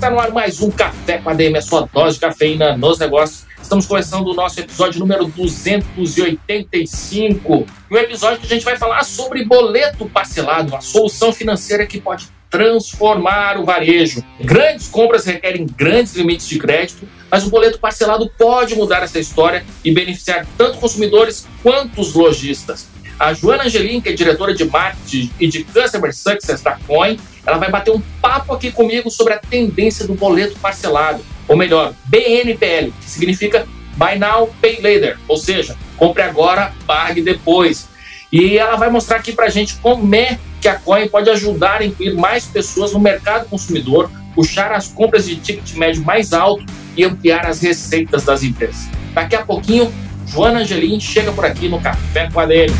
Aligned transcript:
está 0.00 0.08
no 0.08 0.18
ar 0.18 0.32
mais 0.32 0.62
um 0.62 0.70
Café 0.70 1.18
com 1.18 1.28
ADM, 1.28 1.58
a 1.58 1.60
sua 1.60 1.86
dose 1.92 2.14
de 2.14 2.20
cafeína 2.20 2.74
nos 2.74 2.98
negócios. 2.98 3.44
Estamos 3.62 3.84
começando 3.84 4.28
o 4.28 4.32
nosso 4.32 4.58
episódio 4.58 4.98
número 4.98 5.26
285. 5.26 7.66
Um 7.90 7.96
episódio 7.98 8.40
que 8.40 8.46
a 8.46 8.48
gente 8.48 8.64
vai 8.64 8.78
falar 8.78 9.04
sobre 9.04 9.44
boleto 9.44 10.08
parcelado, 10.08 10.70
uma 10.70 10.80
solução 10.80 11.34
financeira 11.34 11.84
que 11.84 12.00
pode 12.00 12.30
transformar 12.48 13.60
o 13.60 13.66
varejo. 13.66 14.24
Grandes 14.40 14.88
compras 14.88 15.26
requerem 15.26 15.66
grandes 15.66 16.16
limites 16.16 16.48
de 16.48 16.58
crédito, 16.58 17.06
mas 17.30 17.46
o 17.46 17.50
boleto 17.50 17.78
parcelado 17.78 18.26
pode 18.38 18.74
mudar 18.74 19.02
essa 19.02 19.18
história 19.18 19.66
e 19.84 19.92
beneficiar 19.92 20.46
tanto 20.56 20.78
consumidores 20.78 21.46
quanto 21.62 22.00
os 22.00 22.14
lojistas. 22.14 22.88
A 23.20 23.34
Joana 23.34 23.64
Angelin, 23.64 24.00
que 24.00 24.08
é 24.08 24.12
diretora 24.14 24.54
de 24.54 24.64
marketing 24.64 25.30
e 25.38 25.46
de 25.46 25.62
Customer 25.62 26.10
Success 26.10 26.62
da 26.62 26.78
Coin, 26.86 27.20
ela 27.46 27.58
vai 27.58 27.70
bater 27.70 27.90
um 27.90 28.00
papo 28.18 28.54
aqui 28.54 28.72
comigo 28.72 29.10
sobre 29.10 29.34
a 29.34 29.38
tendência 29.38 30.06
do 30.06 30.14
boleto 30.14 30.58
parcelado 30.58 31.22
ou 31.46 31.54
melhor, 31.54 31.92
BNPL, 32.06 32.90
que 32.98 33.10
significa 33.10 33.66
Buy 33.96 34.18
Now, 34.18 34.48
Pay 34.62 34.80
Later, 34.80 35.18
ou 35.28 35.36
seja, 35.36 35.76
compre 35.98 36.22
agora, 36.22 36.72
pague 36.86 37.20
depois. 37.20 37.88
E 38.32 38.56
ela 38.56 38.76
vai 38.76 38.88
mostrar 38.88 39.18
aqui 39.18 39.32
para 39.32 39.50
gente 39.50 39.74
como 39.82 40.14
é 40.14 40.38
que 40.58 40.68
a 40.68 40.76
Coin 40.76 41.06
pode 41.06 41.28
ajudar 41.28 41.82
a 41.82 41.84
incluir 41.84 42.14
mais 42.14 42.46
pessoas 42.46 42.94
no 42.94 43.00
mercado 43.00 43.50
consumidor, 43.50 44.10
puxar 44.34 44.72
as 44.72 44.88
compras 44.88 45.26
de 45.26 45.36
ticket 45.36 45.74
médio 45.74 46.02
mais 46.06 46.32
alto 46.32 46.64
e 46.96 47.04
ampliar 47.04 47.44
as 47.44 47.60
receitas 47.60 48.24
das 48.24 48.42
empresas. 48.42 48.88
Daqui 49.12 49.36
a 49.36 49.44
pouquinho, 49.44 49.92
Joana 50.26 50.60
Angelim 50.60 50.98
chega 50.98 51.32
por 51.32 51.44
aqui 51.44 51.68
no 51.68 51.78
Café 51.80 52.30
com 52.32 52.40
a 52.40 52.46
dele. 52.46 52.72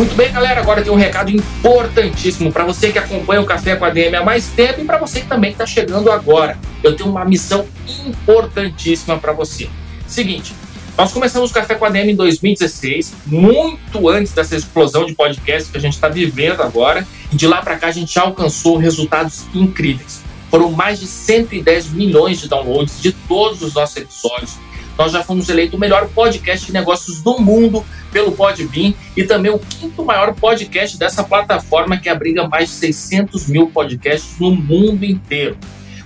Muito 0.00 0.14
bem, 0.14 0.32
galera. 0.32 0.62
Agora 0.62 0.80
tem 0.80 0.90
um 0.90 0.96
recado 0.96 1.30
importantíssimo 1.30 2.50
para 2.50 2.64
você 2.64 2.90
que 2.90 2.98
acompanha 2.98 3.42
o 3.42 3.44
Café 3.44 3.76
com 3.76 3.84
a 3.84 3.90
DM 3.90 4.16
há 4.16 4.24
mais 4.24 4.46
tempo 4.48 4.80
e 4.80 4.84
para 4.86 4.96
você 4.96 5.20
que 5.20 5.26
também 5.26 5.50
está 5.52 5.66
chegando 5.66 6.10
agora. 6.10 6.58
Eu 6.82 6.96
tenho 6.96 7.10
uma 7.10 7.22
missão 7.22 7.66
importantíssima 8.06 9.18
para 9.18 9.34
você. 9.34 9.68
Seguinte, 10.06 10.54
nós 10.96 11.12
começamos 11.12 11.50
o 11.50 11.52
Café 11.52 11.74
com 11.74 11.84
a 11.84 11.90
DM 11.90 12.12
em 12.12 12.16
2016, 12.16 13.12
muito 13.26 14.08
antes 14.08 14.32
dessa 14.32 14.56
explosão 14.56 15.04
de 15.04 15.14
podcast 15.14 15.70
que 15.70 15.76
a 15.76 15.80
gente 15.80 15.92
está 15.92 16.08
vivendo 16.08 16.62
agora. 16.62 17.06
E 17.30 17.36
de 17.36 17.46
lá 17.46 17.60
para 17.60 17.76
cá 17.76 17.88
a 17.88 17.92
gente 17.92 18.14
já 18.14 18.22
alcançou 18.22 18.78
resultados 18.78 19.44
incríveis. 19.54 20.22
Foram 20.50 20.72
mais 20.72 20.98
de 20.98 21.06
110 21.06 21.90
milhões 21.90 22.40
de 22.40 22.48
downloads 22.48 23.02
de 23.02 23.12
todos 23.12 23.60
os 23.60 23.74
nossos 23.74 23.98
episódios 23.98 24.56
nós 25.00 25.12
já 25.12 25.22
fomos 25.22 25.48
eleito 25.48 25.78
o 25.78 25.80
melhor 25.80 26.10
podcast 26.10 26.66
de 26.66 26.74
negócios 26.74 27.22
do 27.22 27.40
mundo 27.40 27.82
pelo 28.12 28.32
Podbean 28.32 28.92
e 29.16 29.24
também 29.24 29.50
o 29.50 29.58
quinto 29.58 30.04
maior 30.04 30.34
podcast 30.34 30.98
dessa 30.98 31.24
plataforma 31.24 31.96
que 31.96 32.06
abriga 32.06 32.46
mais 32.46 32.68
de 32.68 32.74
600 32.74 33.46
mil 33.46 33.68
podcasts 33.68 34.38
no 34.38 34.54
mundo 34.54 35.02
inteiro. 35.02 35.56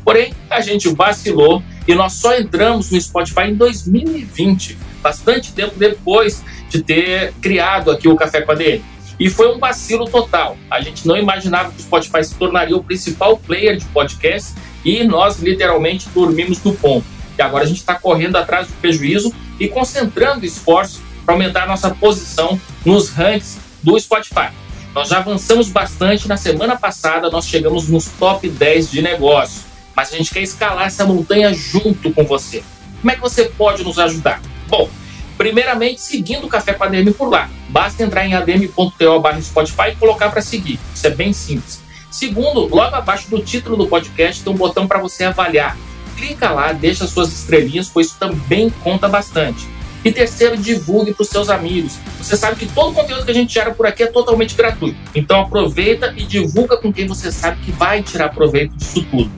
Porém, 0.05 0.33
a 0.48 0.61
gente 0.61 0.89
vacilou 0.91 1.61
e 1.89 1.95
nós 1.97 2.12
só 2.12 2.39
entramos 2.39 2.92
no 2.92 3.00
Spotify 3.00 3.48
em 3.48 3.56
2020, 3.56 4.78
bastante 5.03 5.53
tempo 5.53 5.75
depois 5.76 6.44
de 6.69 6.81
ter 6.81 7.32
criado 7.43 7.91
aqui 7.91 8.06
o 8.06 8.15
Café 8.15 8.43
com 8.43 8.53
a 8.53 8.55
DM. 8.55 8.81
E 9.19 9.28
foi 9.28 9.53
um 9.53 9.59
vacilo 9.59 10.05
total. 10.05 10.56
A 10.71 10.81
gente 10.81 11.05
não 11.05 11.16
imaginava 11.16 11.72
que 11.72 11.81
o 11.81 11.82
Spotify 11.82 12.22
se 12.22 12.37
tornaria 12.37 12.76
o 12.76 12.84
principal 12.84 13.38
player 13.38 13.76
de 13.76 13.87
podcast 13.87 14.55
e 14.84 15.03
nós 15.03 15.41
literalmente 15.41 16.09
dormimos 16.11 16.62
no 16.62 16.72
ponto. 16.75 17.13
E 17.39 17.43
agora 17.43 17.65
a 17.65 17.67
gente 17.67 17.78
está 17.78 17.95
correndo 17.95 18.37
atrás 18.37 18.67
do 18.67 18.72
prejuízo 18.75 19.33
e 19.59 19.69
concentrando 19.69 20.45
esforços 20.45 21.00
para 21.25 21.34
aumentar 21.34 21.67
nossa 21.67 21.91
posição 21.91 22.61
nos 22.84 23.09
ranks 23.11 23.59
do 23.83 23.99
Spotify. 23.99 24.50
Nós 24.95 25.09
já 25.09 25.19
avançamos 25.19 25.69
bastante. 25.69 26.28
Na 26.28 26.37
semana 26.37 26.77
passada, 26.77 27.28
nós 27.28 27.47
chegamos 27.47 27.89
nos 27.89 28.06
top 28.06 28.49
10 28.49 28.91
de 28.91 29.03
negócio. 29.03 29.62
Mas 29.94 30.12
a 30.12 30.17
gente 30.17 30.33
quer 30.33 30.43
escalar 30.43 30.87
essa 30.87 31.05
montanha 31.05 31.53
junto 31.53 32.12
com 32.12 32.25
você. 32.25 32.62
Como 33.00 33.11
é 33.11 33.15
que 33.17 33.21
você 33.21 33.44
pode 33.47 33.83
nos 33.83 33.99
ajudar? 33.99 34.41
Bom, 34.69 34.89
primeiramente, 35.37 36.00
seguindo 36.00 36.47
o 36.47 36.49
Café 36.49 36.75
com 36.75 36.84
ADM 36.84 37.12
por 37.12 37.28
lá. 37.28 37.50
Basta 37.69 38.03
entrar 38.03 38.25
em 38.25 38.34
adm.to 38.34 39.43
Spotify 39.43 39.91
e 39.91 39.97
colocar 39.97 40.31
para 40.31 40.41
seguir. 40.41 40.78
Isso 40.94 41.06
é 41.06 41.11
bem 41.11 41.33
simples. 41.33 41.81
Segundo, 42.11 42.69
logo 42.69 42.94
abaixo 42.94 43.28
do 43.28 43.41
título 43.41 43.77
do 43.77 43.89
podcast 43.89 44.43
tem 44.43 44.53
um 44.53 44.56
botão 44.56 44.87
para 44.87 45.00
você 45.00 45.25
avaliar 45.25 45.77
clica 46.16 46.50
lá, 46.50 46.72
deixa 46.72 47.06
suas 47.06 47.32
estrelinhas, 47.32 47.91
pois 47.92 48.08
isso 48.08 48.16
também 48.19 48.70
conta 48.82 49.08
bastante. 49.08 49.69
E 50.04 50.12
terceiro, 50.12 50.56
divulgue 50.56 51.14
para 51.14 51.22
os 51.22 51.28
seus 51.28 51.48
amigos. 51.48 51.98
Você 52.19 52.36
sabe 52.36 52.56
que 52.56 52.66
todo 52.66 52.91
o 52.91 52.94
conteúdo 52.94 53.25
que 53.25 53.30
a 53.30 53.34
gente 53.34 53.54
gera 53.54 53.72
por 53.72 53.86
aqui 53.86 54.02
é 54.02 54.06
totalmente 54.06 54.54
gratuito. 54.54 54.98
Então 55.14 55.41
aproveita 55.41 56.12
e 56.16 56.25
divulga 56.25 56.76
com 56.76 56.92
quem 56.92 57.06
você 57.06 57.32
sabe 57.32 57.60
que 57.62 57.72
vai 57.72 58.02
tirar 58.02 58.28
proveito 58.28 58.76
disso 58.76 59.02
tudo. 59.10 59.30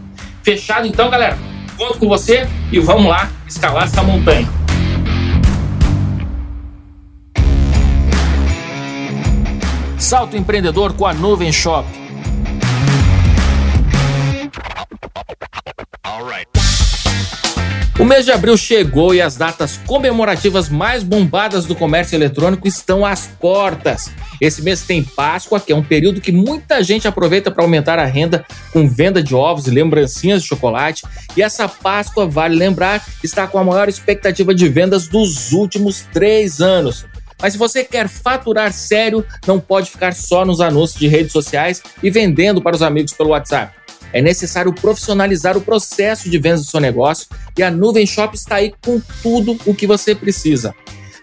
Fechado 0.43 0.87
então, 0.87 1.09
galera? 1.09 1.39
Conto 1.77 1.99
com 1.99 2.09
você 2.09 2.49
e 2.73 2.81
vamos 2.81 3.07
lá 3.07 3.31
escalar 3.47 3.85
essa 3.85 4.03
montanha. 4.03 4.49
Salto 9.99 10.37
empreendedor 10.37 10.93
com 10.95 11.07
a 11.07 11.15
Nuvem 11.15 11.53
Shop 11.53 11.87
O 17.99 18.05
mês 18.05 18.27
de 18.27 18.31
abril 18.31 18.59
chegou 18.59 19.15
e 19.15 19.23
as 19.23 19.37
datas 19.37 19.79
comemorativas 19.87 20.69
mais 20.69 21.03
bombadas 21.03 21.65
do 21.65 21.75
comércio 21.75 22.15
eletrônico 22.15 22.69
estão 22.69 23.07
às 23.07 23.27
portas. 23.27 24.11
Esse 24.39 24.61
mês 24.61 24.83
tem 24.83 25.03
Páscoa, 25.03 25.59
que 25.59 25.73
é 25.73 25.77
um 25.77 25.83
período 25.83 26.21
que 26.21 26.31
muita 26.31 26.83
gente 26.85 27.09
aproveita 27.09 27.51
para 27.51 27.65
aumentar 27.65 27.99
a 27.99 28.05
renda 28.05 28.45
com 28.71 28.87
venda 28.87 29.23
de 29.23 29.35
ovos 29.35 29.67
e 29.67 29.71
lembrancinhas 29.71 30.43
de 30.43 30.49
chocolate. 30.49 31.05
E 31.35 31.43
essa 31.43 31.67
Páscoa, 31.67 32.27
vale 32.27 32.55
lembrar, 32.55 33.03
está 33.25 33.47
com 33.47 33.59
a 33.59 33.65
maior 33.65 33.89
expectativa 33.89 34.55
de 34.55 34.69
vendas 34.69 35.09
dos 35.09 35.53
últimos 35.53 36.03
três 36.13 36.61
anos. 36.61 37.07
Mas 37.41 37.55
se 37.55 37.59
você 37.59 37.83
quer 37.83 38.09
faturar 38.09 38.75
sério, 38.75 39.25
não 39.47 39.59
pode 39.59 39.91
ficar 39.91 40.13
só 40.13 40.45
nos 40.45 40.61
anúncios 40.61 41.01
de 41.01 41.09
redes 41.09 41.33
sociais 41.33 41.83
e 42.03 42.11
vendendo 42.11 42.61
para 42.61 42.77
os 42.77 42.83
amigos 42.83 43.15
pelo 43.15 43.31
WhatsApp. 43.31 43.86
É 44.13 44.23
necessário 44.23 44.73
profissionalizar 44.73 45.57
o 45.57 45.61
processo 45.61 46.31
de 46.31 46.39
vendas 46.39 46.65
do 46.65 46.71
seu 46.71 46.81
negócio 46.81 47.27
e 47.57 47.63
a 47.63 47.71
Nuvem 47.71 48.07
Shop 48.07 48.35
está 48.37 48.57
aí 48.57 48.73
com 48.85 49.01
tudo 49.23 49.59
o 49.67 49.75
que 49.75 49.87
você 49.87 50.15
precisa. 50.15 50.75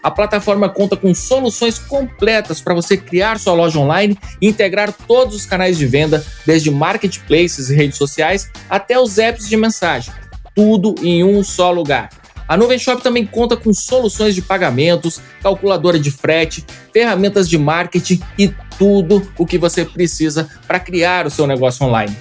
A 0.04 0.10
plataforma 0.10 0.68
conta 0.68 0.98
com 0.98 1.14
soluções 1.14 1.78
completas 1.78 2.60
para 2.60 2.74
você 2.74 2.94
criar 2.94 3.38
sua 3.38 3.54
loja 3.54 3.78
online 3.78 4.18
e 4.38 4.48
integrar 4.48 4.92
todos 4.92 5.34
os 5.34 5.46
canais 5.46 5.78
de 5.78 5.86
venda, 5.86 6.22
desde 6.44 6.70
marketplaces 6.70 7.70
e 7.70 7.74
redes 7.74 7.96
sociais 7.96 8.50
até 8.68 9.00
os 9.00 9.16
apps 9.16 9.48
de 9.48 9.56
mensagem. 9.56 10.12
Tudo 10.54 10.94
em 11.02 11.24
um 11.24 11.42
só 11.42 11.70
lugar. 11.70 12.10
A 12.46 12.54
Nuvem 12.54 12.78
Shop 12.78 13.02
também 13.02 13.24
conta 13.24 13.56
com 13.56 13.72
soluções 13.72 14.34
de 14.34 14.42
pagamentos, 14.42 15.22
calculadora 15.42 15.98
de 15.98 16.10
frete, 16.10 16.62
ferramentas 16.92 17.48
de 17.48 17.56
marketing 17.56 18.20
e 18.38 18.52
tudo 18.78 19.26
o 19.38 19.46
que 19.46 19.56
você 19.56 19.86
precisa 19.86 20.50
para 20.66 20.78
criar 20.78 21.26
o 21.26 21.30
seu 21.30 21.46
negócio 21.46 21.86
online. 21.86 22.14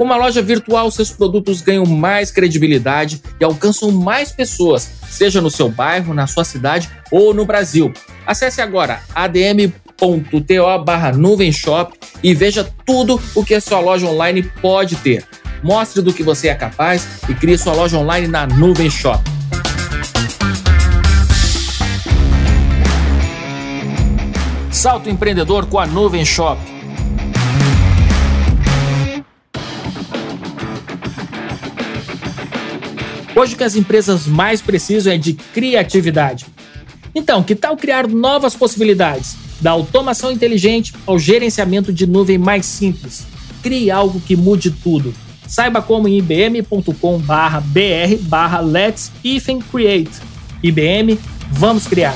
Com 0.00 0.04
uma 0.06 0.16
loja 0.16 0.40
virtual, 0.40 0.90
seus 0.90 1.10
produtos 1.10 1.60
ganham 1.60 1.84
mais 1.84 2.30
credibilidade 2.30 3.20
e 3.38 3.44
alcançam 3.44 3.90
mais 3.90 4.32
pessoas, 4.32 4.90
seja 5.10 5.42
no 5.42 5.50
seu 5.50 5.68
bairro, 5.68 6.14
na 6.14 6.26
sua 6.26 6.42
cidade 6.42 6.88
ou 7.10 7.34
no 7.34 7.44
Brasil. 7.44 7.92
Acesse 8.26 8.62
agora 8.62 9.02
adm.to 9.14 9.74
barra 10.86 11.12
nuvenshop 11.12 11.98
e 12.22 12.32
veja 12.32 12.66
tudo 12.86 13.20
o 13.34 13.44
que 13.44 13.52
a 13.52 13.60
sua 13.60 13.78
loja 13.78 14.06
online 14.06 14.42
pode 14.62 14.96
ter. 14.96 15.22
Mostre 15.62 16.00
do 16.00 16.14
que 16.14 16.22
você 16.22 16.48
é 16.48 16.54
capaz 16.54 17.06
e 17.28 17.34
crie 17.34 17.58
sua 17.58 17.74
loja 17.74 17.98
online 17.98 18.26
na 18.26 18.46
Nuvem 18.46 18.88
Shop. 18.88 19.22
Salto 24.70 25.10
empreendedor 25.10 25.66
com 25.66 25.78
a 25.78 25.86
Nuvem 25.86 26.24
Shop. 26.24 26.79
Hoje 33.34 33.54
o 33.54 33.56
que 33.56 33.64
as 33.64 33.76
empresas 33.76 34.26
mais 34.26 34.60
precisam 34.60 35.10
é 35.12 35.18
de 35.18 35.34
criatividade. 35.34 36.46
Então, 37.14 37.42
que 37.42 37.54
tal 37.54 37.76
criar 37.76 38.08
novas 38.08 38.56
possibilidades? 38.56 39.36
Da 39.60 39.72
automação 39.72 40.32
inteligente 40.32 40.94
ao 41.06 41.18
gerenciamento 41.18 41.92
de 41.92 42.06
nuvem 42.06 42.38
mais 42.38 42.64
simples. 42.66 43.26
Crie 43.62 43.90
algo 43.90 44.20
que 44.20 44.36
mude 44.36 44.70
tudo. 44.70 45.12
Saiba 45.46 45.82
como 45.82 46.08
em 46.08 46.16
ibm.com/br/barra 46.18 48.60
Let's 48.60 49.12
Create. 49.70 50.10
IBM, 50.62 51.18
vamos 51.50 51.86
criar. 51.86 52.14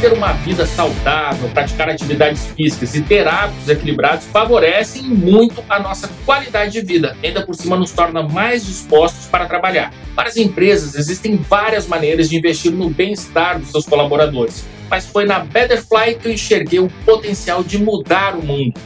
Ter 0.00 0.12
uma 0.12 0.32
vida 0.32 0.64
saudável, 0.64 1.48
praticar 1.48 1.88
atividades 1.88 2.46
físicas 2.56 2.94
e 2.94 3.02
ter 3.02 3.26
hábitos 3.26 3.68
equilibrados 3.68 4.26
favorecem 4.26 5.02
muito 5.02 5.62
a 5.68 5.80
nossa 5.80 6.08
qualidade 6.24 6.72
de 6.72 6.80
vida, 6.80 7.16
ainda 7.22 7.44
por 7.44 7.54
cima 7.54 7.76
nos 7.76 7.90
torna 7.90 8.22
mais 8.22 8.64
dispostos 8.64 9.26
para 9.26 9.46
trabalhar. 9.46 9.92
Para 10.14 10.28
as 10.28 10.36
empresas, 10.36 10.94
existem 10.94 11.36
várias 11.36 11.88
maneiras 11.88 12.28
de 12.28 12.36
investir 12.36 12.70
no 12.70 12.88
bem-estar 12.88 13.58
dos 13.58 13.70
seus 13.70 13.86
colaboradores, 13.86 14.64
mas 14.88 15.04
foi 15.04 15.24
na 15.24 15.40
Betterfly 15.40 16.14
que 16.14 16.28
eu 16.28 16.32
enxerguei 16.32 16.78
o 16.78 16.88
potencial 17.04 17.64
de 17.64 17.78
mudar 17.78 18.36
o 18.36 18.44
mundo. 18.44 18.80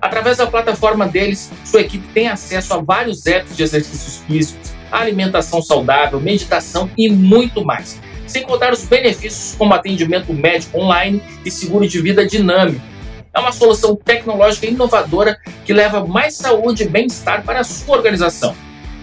Através 0.00 0.38
da 0.38 0.46
plataforma 0.46 1.06
deles, 1.06 1.50
sua 1.64 1.82
equipe 1.82 2.06
tem 2.14 2.28
acesso 2.28 2.72
a 2.72 2.78
vários 2.78 3.26
apps 3.26 3.54
de 3.54 3.62
exercícios 3.62 4.22
físicos, 4.26 4.72
alimentação 4.90 5.60
saudável, 5.60 6.18
meditação 6.20 6.90
e 6.96 7.10
muito 7.10 7.64
mais 7.64 8.00
sem 8.34 8.42
contar 8.42 8.72
os 8.72 8.82
benefícios 8.82 9.54
como 9.56 9.72
atendimento 9.74 10.34
médico 10.34 10.80
online 10.80 11.22
e 11.44 11.50
seguro 11.52 11.86
de 11.86 12.00
vida 12.00 12.26
dinâmico. 12.26 12.84
É 13.32 13.38
uma 13.38 13.52
solução 13.52 13.94
tecnológica 13.94 14.66
inovadora 14.66 15.38
que 15.64 15.72
leva 15.72 16.04
mais 16.04 16.34
saúde 16.34 16.82
e 16.82 16.88
bem-estar 16.88 17.44
para 17.44 17.60
a 17.60 17.64
sua 17.64 17.96
organização. 17.96 18.56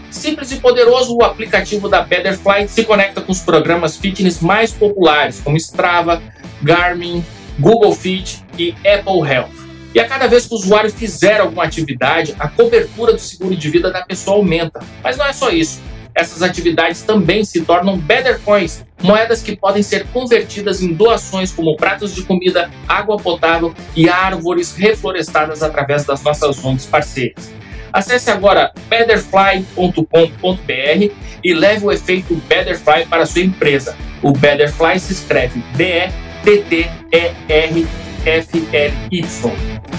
Simples 0.10 0.52
e 0.52 0.58
poderoso, 0.58 1.16
o 1.16 1.24
aplicativo 1.24 1.88
da 1.88 2.02
Betterfly 2.02 2.68
se 2.68 2.84
conecta 2.84 3.22
com 3.22 3.32
os 3.32 3.40
programas 3.40 3.96
fitness 3.96 4.42
mais 4.42 4.74
populares, 4.74 5.40
como 5.40 5.56
Strava, 5.56 6.22
Garmin, 6.62 7.24
Google 7.58 7.96
Fit 7.96 8.44
e 8.60 8.76
Apple 8.86 9.26
Health. 9.26 9.62
E 9.96 10.00
a 10.02 10.08
cada 10.10 10.28
vez 10.28 10.46
que 10.46 10.54
o 10.54 10.58
usuário 10.58 10.92
fizer 10.92 11.40
alguma 11.40 11.64
atividade, 11.64 12.36
a 12.38 12.50
cobertura 12.50 13.14
do 13.14 13.20
seguro 13.20 13.56
de 13.56 13.70
vida 13.70 13.90
da 13.90 14.02
pessoa 14.02 14.36
aumenta. 14.36 14.82
Mas 15.02 15.16
não 15.16 15.26
é 15.26 15.32
só 15.32 15.50
isso 15.52 15.80
essas 16.14 16.42
atividades 16.42 17.02
também 17.02 17.44
se 17.44 17.62
tornam 17.62 17.98
Better 17.98 18.40
Coins, 18.42 18.86
moedas 19.02 19.42
que 19.42 19.56
podem 19.56 19.84
ser 19.84 20.06
convertidas 20.08 20.82
em 20.82 20.94
doações 20.94 21.52
como 21.52 21.76
pratos 21.76 22.14
de 22.14 22.24
comida, 22.24 22.70
água 22.88 23.18
potável 23.18 23.74
e 23.96 24.10
árvores 24.10 24.76
reflorestadas 24.76 25.64
através 25.64 26.06
das 26.06 26.22
nossas 26.24 26.64
ONGs 26.64 26.86
parceiras. 26.86 27.52
Acesse 27.92 28.32
agora 28.32 28.72
betterfly.com.br 28.90 31.12
e 31.44 31.54
leve 31.54 31.86
o 31.86 31.92
efeito 31.92 32.34
Betterfly 32.48 33.06
para 33.08 33.26
sua 33.26 33.42
empresa. 33.42 33.98
O 34.22 34.32
Betterfly 34.32 34.98
se 35.00 35.12
escreve 35.14 35.62
B-E-T-T-E-R-F-L-Y. 35.76 36.92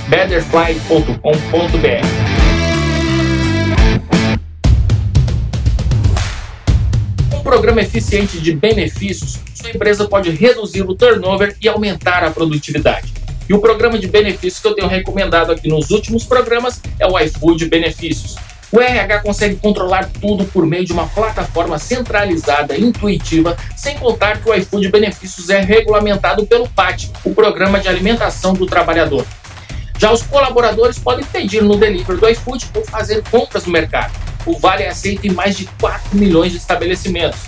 betterfly.com.br 0.09 2.32
programa 7.53 7.83
eficiente 7.83 8.41
de 8.41 8.55
benefícios, 8.55 9.39
sua 9.55 9.69
empresa 9.69 10.09
pode 10.09 10.31
reduzir 10.31 10.81
o 10.89 10.95
turnover 10.95 11.55
e 11.61 11.69
aumentar 11.69 12.25
a 12.25 12.31
produtividade. 12.31 13.13
E 13.47 13.53
o 13.53 13.61
programa 13.61 13.99
de 13.99 14.07
benefícios 14.07 14.59
que 14.59 14.67
eu 14.69 14.75
tenho 14.75 14.89
recomendado 14.89 15.53
aqui 15.53 15.69
nos 15.69 15.91
últimos 15.91 16.25
programas 16.25 16.81
é 16.99 17.07
o 17.07 17.19
iFood 17.19 17.69
Benefícios. 17.69 18.37
O 18.73 18.81
RH 18.81 19.21
consegue 19.21 19.57
controlar 19.57 20.09
tudo 20.19 20.47
por 20.47 20.65
meio 20.65 20.87
de 20.87 20.95
uma 20.95 21.07
plataforma 21.09 21.79
centralizada 21.79 22.75
e 22.75 22.81
intuitiva, 22.81 23.55
sem 23.77 23.99
contar 23.99 24.43
que 24.43 24.49
o 24.49 24.55
iFood 24.55 24.89
Benefícios 24.89 25.51
é 25.51 25.61
regulamentado 25.61 26.47
pelo 26.47 26.67
PAT, 26.71 27.11
o 27.23 27.35
Programa 27.35 27.79
de 27.79 27.87
Alimentação 27.87 28.55
do 28.55 28.65
Trabalhador. 28.65 29.27
Já 29.99 30.11
os 30.11 30.23
colaboradores 30.23 30.99
podem 30.99 31.27
pedir 31.27 31.63
no 31.63 31.77
delivery 31.77 32.19
do 32.19 32.29
iFood 32.31 32.71
ou 32.75 32.83
fazer 32.87 33.23
compras 33.31 33.67
no 33.67 33.73
mercado. 33.73 34.32
O 34.45 34.59
Vale 34.59 34.83
é 34.83 34.89
aceito 34.89 35.27
em 35.27 35.31
mais 35.31 35.57
de 35.57 35.67
4 35.81 36.17
milhões 36.17 36.51
de 36.51 36.59
estabelecimentos. 36.59 37.41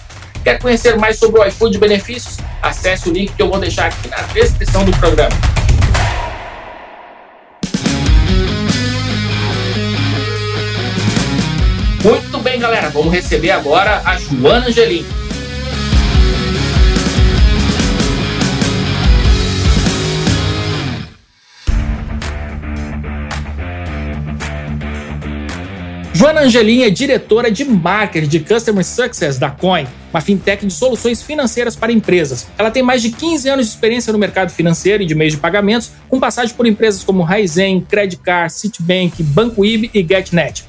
Quer 0.44 0.58
conhecer 0.58 0.96
mais 0.96 1.18
sobre 1.18 1.40
o 1.40 1.44
iFood 1.46 1.78
benefícios? 1.78 2.36
Acesse 2.62 3.08
o 3.08 3.12
link 3.12 3.32
que 3.32 3.42
eu 3.42 3.48
vou 3.48 3.58
deixar 3.58 3.86
aqui 3.86 4.08
na 4.08 4.22
descrição 4.22 4.84
do 4.84 4.92
programa. 4.98 5.34
Muito 12.04 12.38
bem, 12.38 12.60
galera. 12.60 12.90
Vamos 12.90 13.12
receber 13.12 13.50
agora 13.50 14.02
a 14.04 14.18
Joana 14.18 14.66
Angelim. 14.66 15.23
Joana 26.16 26.42
Angelim 26.42 26.82
é 26.82 26.90
diretora 26.90 27.50
de 27.50 27.64
marketing 27.64 28.28
de 28.28 28.38
Customer 28.38 28.84
Success 28.84 29.36
da 29.36 29.50
Coin, 29.50 29.84
uma 30.12 30.20
fintech 30.20 30.64
de 30.64 30.72
soluções 30.72 31.20
financeiras 31.20 31.74
para 31.74 31.90
empresas. 31.90 32.46
Ela 32.56 32.70
tem 32.70 32.84
mais 32.84 33.02
de 33.02 33.10
15 33.10 33.48
anos 33.48 33.66
de 33.66 33.72
experiência 33.72 34.12
no 34.12 34.18
mercado 34.18 34.52
financeiro 34.52 35.02
e 35.02 35.06
de 35.06 35.14
meios 35.14 35.34
de 35.34 35.40
pagamentos, 35.40 35.90
com 36.08 36.20
passagem 36.20 36.54
por 36.54 36.68
empresas 36.68 37.02
como 37.02 37.24
Raizen, 37.24 37.80
Credit 37.80 38.22
Card, 38.22 38.52
Citibank, 38.52 39.20
Banco 39.24 39.64
IB 39.64 39.90
e 39.92 40.06
GetNet. 40.06 40.64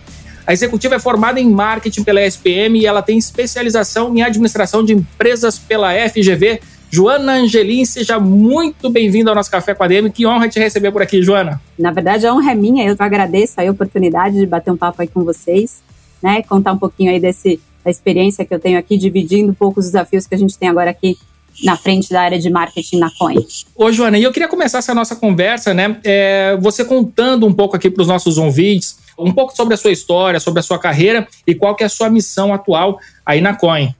A 0.47 0.53
executiva 0.53 0.95
é 0.95 0.99
formada 0.99 1.39
em 1.39 1.47
marketing 1.47 2.03
pela 2.03 2.25
SPM 2.25 2.79
e 2.79 2.87
ela 2.87 3.03
tem 3.03 3.15
especialização 3.15 4.17
em 4.17 4.23
administração 4.23 4.83
de 4.83 4.93
empresas 4.93 5.59
pela 5.59 5.93
FGV, 6.09 6.59
Joana 6.91 7.33
Angelim, 7.33 7.83
seja 7.83 8.19
muito 8.19 8.89
bem-vinda 8.89 9.31
ao 9.31 9.35
nosso 9.35 9.51
Café 9.51 9.73
com 9.73 9.83
a 9.83 9.87
DM. 9.87 10.09
Que 10.11 10.25
honra 10.25 10.47
te 10.47 10.59
receber 10.59 10.91
por 10.91 11.01
aqui, 11.01 11.21
Joana. 11.21 11.61
Na 11.77 11.91
verdade, 11.91 12.25
a 12.25 12.33
honra 12.33 12.51
é 12.51 12.55
minha. 12.55 12.87
Eu 12.87 12.95
agradeço 12.97 13.59
a 13.59 13.63
oportunidade 13.69 14.37
de 14.37 14.45
bater 14.45 14.71
um 14.71 14.77
papo 14.77 15.01
aí 15.01 15.07
com 15.07 15.23
vocês, 15.23 15.81
né? 16.21 16.41
Contar 16.43 16.73
um 16.73 16.77
pouquinho 16.77 17.11
aí 17.11 17.19
desse, 17.19 17.59
da 17.83 17.91
experiência 17.91 18.45
que 18.45 18.53
eu 18.53 18.59
tenho 18.59 18.79
aqui, 18.79 18.97
dividindo 18.97 19.51
um 19.51 19.55
pouco 19.55 19.79
os 19.79 19.87
desafios 19.87 20.25
que 20.25 20.35
a 20.35 20.37
gente 20.37 20.57
tem 20.57 20.69
agora 20.69 20.89
aqui 20.89 21.17
na 21.63 21.77
frente 21.77 22.09
da 22.09 22.21
área 22.21 22.39
de 22.39 22.49
marketing 22.49 22.97
na 22.97 23.09
Coin. 23.17 23.45
Ô, 23.75 23.91
Joana, 23.91 24.17
e 24.17 24.23
eu 24.23 24.31
queria 24.31 24.47
começar 24.47 24.79
essa 24.79 24.93
nossa 24.93 25.15
conversa, 25.15 25.73
né? 25.73 25.97
É, 26.03 26.57
você 26.61 26.83
contando 26.83 27.45
um 27.45 27.53
pouco 27.53 27.75
aqui 27.75 27.89
para 27.89 28.01
os 28.01 28.07
nossos 28.07 28.37
ouvintes, 28.37 28.97
um 29.17 29.31
pouco 29.31 29.55
sobre 29.55 29.73
a 29.73 29.77
sua 29.77 29.91
história, 29.91 30.39
sobre 30.39 30.59
a 30.59 30.63
sua 30.63 30.77
carreira 30.77 31.27
e 31.47 31.55
qual 31.55 31.75
que 31.75 31.83
é 31.83 31.85
a 31.85 31.89
sua 31.89 32.09
missão 32.09 32.53
atual 32.53 32.99
aí 33.25 33.39
na 33.39 33.53
Coin. 33.53 33.93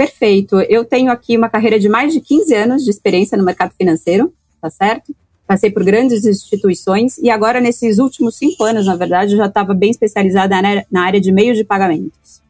Perfeito. 0.00 0.58
Eu 0.62 0.82
tenho 0.82 1.12
aqui 1.12 1.36
uma 1.36 1.50
carreira 1.50 1.78
de 1.78 1.86
mais 1.86 2.14
de 2.14 2.22
15 2.22 2.54
anos 2.54 2.84
de 2.84 2.90
experiência 2.90 3.36
no 3.36 3.44
mercado 3.44 3.74
financeiro, 3.76 4.32
tá 4.58 4.70
certo? 4.70 5.14
Passei 5.46 5.70
por 5.70 5.84
grandes 5.84 6.24
instituições 6.24 7.18
e 7.18 7.28
agora, 7.28 7.60
nesses 7.60 7.98
últimos 7.98 8.38
cinco 8.38 8.64
anos, 8.64 8.86
na 8.86 8.96
verdade, 8.96 9.32
eu 9.32 9.36
já 9.36 9.44
estava 9.44 9.74
bem 9.74 9.90
especializada 9.90 10.56
na 10.90 11.02
área 11.02 11.20
de 11.20 11.30
meios 11.30 11.58
de 11.58 11.64
pagamentos. 11.64 12.40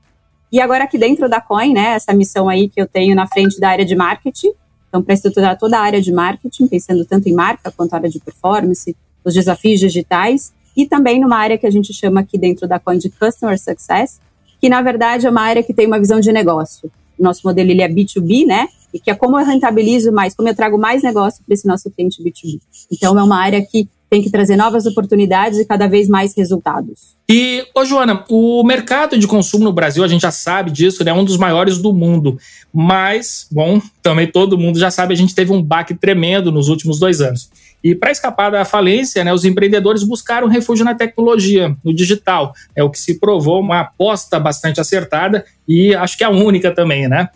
E 0.52 0.60
agora, 0.60 0.84
aqui 0.84 0.96
dentro 0.96 1.28
da 1.28 1.40
Coin, 1.40 1.74
né, 1.74 1.94
essa 1.94 2.14
missão 2.14 2.48
aí 2.48 2.68
que 2.68 2.80
eu 2.80 2.86
tenho 2.86 3.16
na 3.16 3.26
frente 3.26 3.58
da 3.58 3.70
área 3.70 3.84
de 3.84 3.96
marketing, 3.96 4.52
então, 4.88 5.02
para 5.02 5.14
estruturar 5.14 5.58
toda 5.58 5.76
a 5.76 5.82
área 5.82 6.00
de 6.00 6.12
marketing, 6.12 6.68
pensando 6.68 7.04
tanto 7.04 7.28
em 7.28 7.32
marca 7.32 7.72
quanto 7.72 7.94
área 7.94 8.08
de 8.08 8.20
performance, 8.20 8.96
os 9.24 9.34
desafios 9.34 9.80
digitais, 9.80 10.52
e 10.76 10.86
também 10.86 11.18
numa 11.18 11.36
área 11.36 11.58
que 11.58 11.66
a 11.66 11.70
gente 11.70 11.92
chama 11.92 12.20
aqui 12.20 12.38
dentro 12.38 12.68
da 12.68 12.78
Coin 12.78 12.98
de 12.98 13.10
Customer 13.10 13.58
Success, 13.58 14.20
que 14.60 14.68
na 14.68 14.80
verdade 14.80 15.26
é 15.26 15.30
uma 15.30 15.42
área 15.42 15.64
que 15.64 15.74
tem 15.74 15.88
uma 15.88 15.98
visão 15.98 16.20
de 16.20 16.30
negócio 16.30 16.88
nosso 17.22 17.40
modelo 17.44 17.70
ele 17.70 17.82
é 17.82 17.88
B2B, 17.88 18.46
né? 18.46 18.68
E 18.92 18.98
que 18.98 19.10
é 19.10 19.14
como 19.14 19.38
eu 19.38 19.44
rentabilizo 19.44 20.10
mais, 20.12 20.34
como 20.34 20.48
eu 20.48 20.54
trago 20.54 20.78
mais 20.78 21.02
negócio 21.02 21.42
para 21.44 21.54
esse 21.54 21.66
nosso 21.66 21.90
cliente 21.90 22.22
B2B. 22.22 22.60
Então, 22.90 23.18
é 23.18 23.22
uma 23.22 23.38
área 23.38 23.64
que 23.64 23.88
tem 24.10 24.20
que 24.20 24.28
trazer 24.28 24.56
novas 24.56 24.84
oportunidades 24.86 25.58
e 25.60 25.64
cada 25.64 25.86
vez 25.86 26.08
mais 26.08 26.36
resultados. 26.36 27.14
E, 27.28 27.64
ô 27.72 27.84
Joana, 27.84 28.24
o 28.28 28.64
mercado 28.64 29.16
de 29.16 29.28
consumo 29.28 29.62
no 29.62 29.72
Brasil, 29.72 30.02
a 30.02 30.08
gente 30.08 30.22
já 30.22 30.32
sabe 30.32 30.72
disso, 30.72 31.04
né, 31.04 31.12
é 31.12 31.14
um 31.14 31.24
dos 31.24 31.36
maiores 31.36 31.78
do 31.78 31.92
mundo. 31.92 32.36
Mas, 32.74 33.46
bom, 33.52 33.80
também 34.02 34.26
todo 34.26 34.58
mundo 34.58 34.80
já 34.80 34.90
sabe, 34.90 35.14
a 35.14 35.16
gente 35.16 35.32
teve 35.32 35.52
um 35.52 35.62
baque 35.62 35.94
tremendo 35.94 36.50
nos 36.50 36.68
últimos 36.68 36.98
dois 36.98 37.20
anos. 37.20 37.48
E 37.82 37.94
para 37.94 38.10
escapar 38.10 38.50
da 38.50 38.64
falência, 38.64 39.22
né, 39.22 39.32
os 39.32 39.44
empreendedores 39.44 40.02
buscaram 40.02 40.48
refúgio 40.48 40.84
na 40.84 40.94
tecnologia, 40.94 41.74
no 41.84 41.94
digital. 41.94 42.52
É 42.74 42.82
o 42.82 42.90
que 42.90 42.98
se 42.98 43.18
provou 43.18 43.60
uma 43.60 43.80
aposta 43.80 44.38
bastante 44.40 44.80
acertada 44.80 45.44
e 45.66 45.94
acho 45.94 46.18
que 46.18 46.24
é 46.24 46.26
a 46.26 46.30
única 46.30 46.74
também, 46.74 47.08
né? 47.08 47.28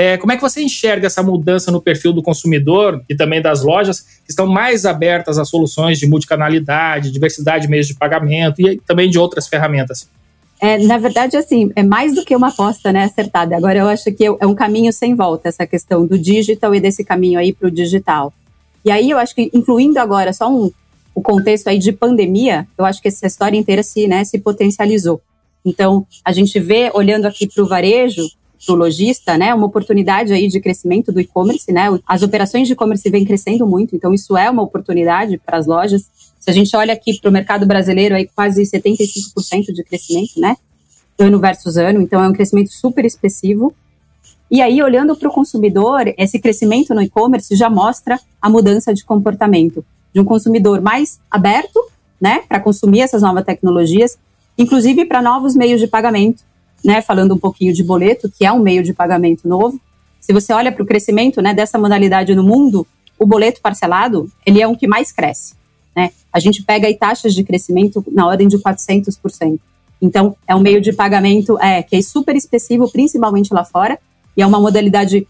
É, 0.00 0.16
como 0.16 0.30
é 0.30 0.36
que 0.36 0.42
você 0.42 0.62
enxerga 0.62 1.08
essa 1.08 1.24
mudança 1.24 1.72
no 1.72 1.82
perfil 1.82 2.12
do 2.12 2.22
consumidor 2.22 3.02
e 3.08 3.16
também 3.16 3.42
das 3.42 3.64
lojas 3.64 4.02
que 4.24 4.30
estão 4.30 4.46
mais 4.46 4.86
abertas 4.86 5.38
a 5.38 5.44
soluções 5.44 5.98
de 5.98 6.06
multicanalidade, 6.06 7.10
diversidade 7.10 7.64
de 7.64 7.68
meios 7.68 7.88
de 7.88 7.96
pagamento 7.96 8.60
e 8.60 8.78
também 8.86 9.10
de 9.10 9.18
outras 9.18 9.48
ferramentas? 9.48 10.08
É, 10.60 10.78
na 10.78 10.98
verdade, 10.98 11.36
assim, 11.36 11.72
é 11.74 11.82
mais 11.82 12.14
do 12.14 12.24
que 12.24 12.36
uma 12.36 12.50
aposta 12.50 12.92
né, 12.92 13.06
acertada. 13.06 13.56
Agora, 13.56 13.80
eu 13.80 13.88
acho 13.88 14.12
que 14.12 14.24
é 14.24 14.46
um 14.46 14.54
caminho 14.54 14.92
sem 14.92 15.16
volta 15.16 15.48
essa 15.48 15.66
questão 15.66 16.06
do 16.06 16.16
digital 16.16 16.72
e 16.76 16.78
desse 16.78 17.02
caminho 17.02 17.40
aí 17.40 17.52
para 17.52 17.66
o 17.66 17.70
digital. 17.70 18.32
E 18.84 18.92
aí 18.92 19.10
eu 19.10 19.18
acho 19.18 19.34
que, 19.34 19.50
incluindo 19.52 19.98
agora 19.98 20.32
só 20.32 20.48
um, 20.48 20.70
o 21.12 21.20
contexto 21.20 21.66
aí 21.66 21.78
de 21.80 21.90
pandemia, 21.90 22.68
eu 22.78 22.84
acho 22.84 23.02
que 23.02 23.08
essa 23.08 23.26
história 23.26 23.56
inteira 23.56 23.82
se, 23.82 24.06
né, 24.06 24.22
se 24.22 24.38
potencializou. 24.38 25.20
Então, 25.64 26.06
a 26.24 26.30
gente 26.30 26.60
vê, 26.60 26.88
olhando 26.94 27.26
aqui 27.26 27.48
para 27.48 27.64
o 27.64 27.66
varejo, 27.66 28.22
o 28.66 28.74
lojista, 28.74 29.36
né, 29.36 29.54
uma 29.54 29.66
oportunidade 29.66 30.32
aí 30.32 30.48
de 30.48 30.60
crescimento 30.60 31.12
do 31.12 31.20
e-commerce, 31.20 31.70
né? 31.70 31.86
As 32.06 32.22
operações 32.22 32.66
de 32.66 32.72
e-commerce 32.72 33.08
vêm 33.08 33.24
crescendo 33.24 33.66
muito, 33.66 33.94
então 33.94 34.12
isso 34.12 34.36
é 34.36 34.50
uma 34.50 34.62
oportunidade 34.62 35.38
para 35.38 35.58
as 35.58 35.66
lojas. 35.66 36.10
Se 36.40 36.50
a 36.50 36.52
gente 36.52 36.74
olha 36.76 36.92
aqui 36.92 37.18
para 37.20 37.28
o 37.28 37.32
mercado 37.32 37.66
brasileiro, 37.66 38.14
aí 38.14 38.28
quase 38.34 38.62
75% 38.62 39.72
de 39.72 39.84
crescimento, 39.84 40.40
né? 40.40 40.56
Ano 41.18 41.38
versus 41.38 41.76
ano, 41.76 42.00
então 42.00 42.22
é 42.22 42.28
um 42.28 42.32
crescimento 42.32 42.72
super 42.72 43.04
expressivo. 43.04 43.74
E 44.50 44.62
aí, 44.62 44.82
olhando 44.82 45.14
para 45.14 45.28
o 45.28 45.32
consumidor, 45.32 46.12
esse 46.16 46.38
crescimento 46.38 46.94
no 46.94 47.02
e-commerce 47.02 47.54
já 47.54 47.68
mostra 47.68 48.18
a 48.40 48.48
mudança 48.48 48.94
de 48.94 49.04
comportamento 49.04 49.84
de 50.12 50.20
um 50.20 50.24
consumidor 50.24 50.80
mais 50.80 51.20
aberto, 51.30 51.78
né, 52.20 52.42
para 52.48 52.58
consumir 52.58 53.00
essas 53.00 53.22
novas 53.22 53.44
tecnologias, 53.44 54.18
inclusive 54.56 55.04
para 55.04 55.22
novos 55.22 55.54
meios 55.54 55.80
de 55.80 55.86
pagamento, 55.86 56.42
né, 56.88 57.02
falando 57.02 57.34
um 57.34 57.38
pouquinho 57.38 57.74
de 57.74 57.84
boleto, 57.84 58.30
que 58.30 58.46
é 58.46 58.50
um 58.50 58.60
meio 58.60 58.82
de 58.82 58.94
pagamento 58.94 59.46
novo. 59.46 59.78
Se 60.18 60.32
você 60.32 60.54
olha 60.54 60.72
para 60.72 60.82
o 60.82 60.86
crescimento, 60.86 61.42
né, 61.42 61.52
dessa 61.52 61.78
modalidade 61.78 62.34
no 62.34 62.42
mundo, 62.42 62.86
o 63.18 63.26
boleto 63.26 63.60
parcelado, 63.60 64.30
ele 64.46 64.62
é 64.62 64.66
um 64.66 64.74
que 64.74 64.86
mais 64.86 65.12
cresce, 65.12 65.54
né? 65.94 66.12
A 66.32 66.40
gente 66.40 66.62
pega 66.62 66.86
aí 66.86 66.94
taxas 66.94 67.34
de 67.34 67.44
crescimento 67.44 68.02
na 68.10 68.26
ordem 68.26 68.48
de 68.48 68.56
400%. 68.56 69.60
Então, 70.00 70.34
é 70.46 70.54
um 70.54 70.60
meio 70.60 70.80
de 70.80 70.90
pagamento 70.90 71.60
é, 71.60 71.82
que 71.82 71.94
é 71.94 72.00
super 72.00 72.34
expressivo, 72.34 72.90
principalmente 72.90 73.52
lá 73.52 73.66
fora, 73.66 73.98
e 74.34 74.40
é 74.40 74.46
uma 74.46 74.58
modalidade 74.58 75.26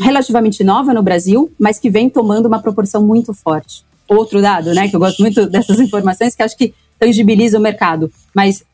relativamente 0.00 0.64
nova 0.64 0.94
no 0.94 1.02
Brasil, 1.02 1.52
mas 1.58 1.78
que 1.78 1.90
vem 1.90 2.08
tomando 2.08 2.46
uma 2.46 2.62
proporção 2.62 3.04
muito 3.06 3.34
forte. 3.34 3.84
Outro 4.08 4.40
dado, 4.40 4.72
né, 4.72 4.88
que 4.88 4.96
eu 4.96 5.00
gosto 5.00 5.20
muito 5.20 5.50
dessas 5.50 5.78
informações, 5.80 6.34
que 6.34 6.42
acho 6.42 6.56
que 6.56 6.72
tangibiliza 6.98 7.58
o 7.58 7.60
mercado, 7.60 8.10
mas 8.34 8.64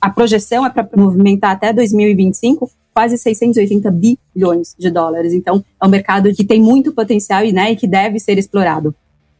a 0.00 0.10
projeção 0.10 0.64
é 0.66 0.70
para 0.70 0.88
movimentar 0.96 1.52
até 1.52 1.72
2025 1.72 2.70
quase 2.96 3.18
680 3.18 3.90
bilhões 3.90 4.74
de 4.78 4.90
dólares. 4.90 5.34
Então, 5.34 5.62
é 5.82 5.86
um 5.86 5.90
mercado 5.90 6.32
que 6.32 6.42
tem 6.42 6.58
muito 6.58 6.92
potencial 6.92 7.44
e, 7.44 7.52
né, 7.52 7.72
e 7.72 7.76
que 7.76 7.86
deve 7.86 8.18
ser 8.18 8.38
explorado. 8.38 8.94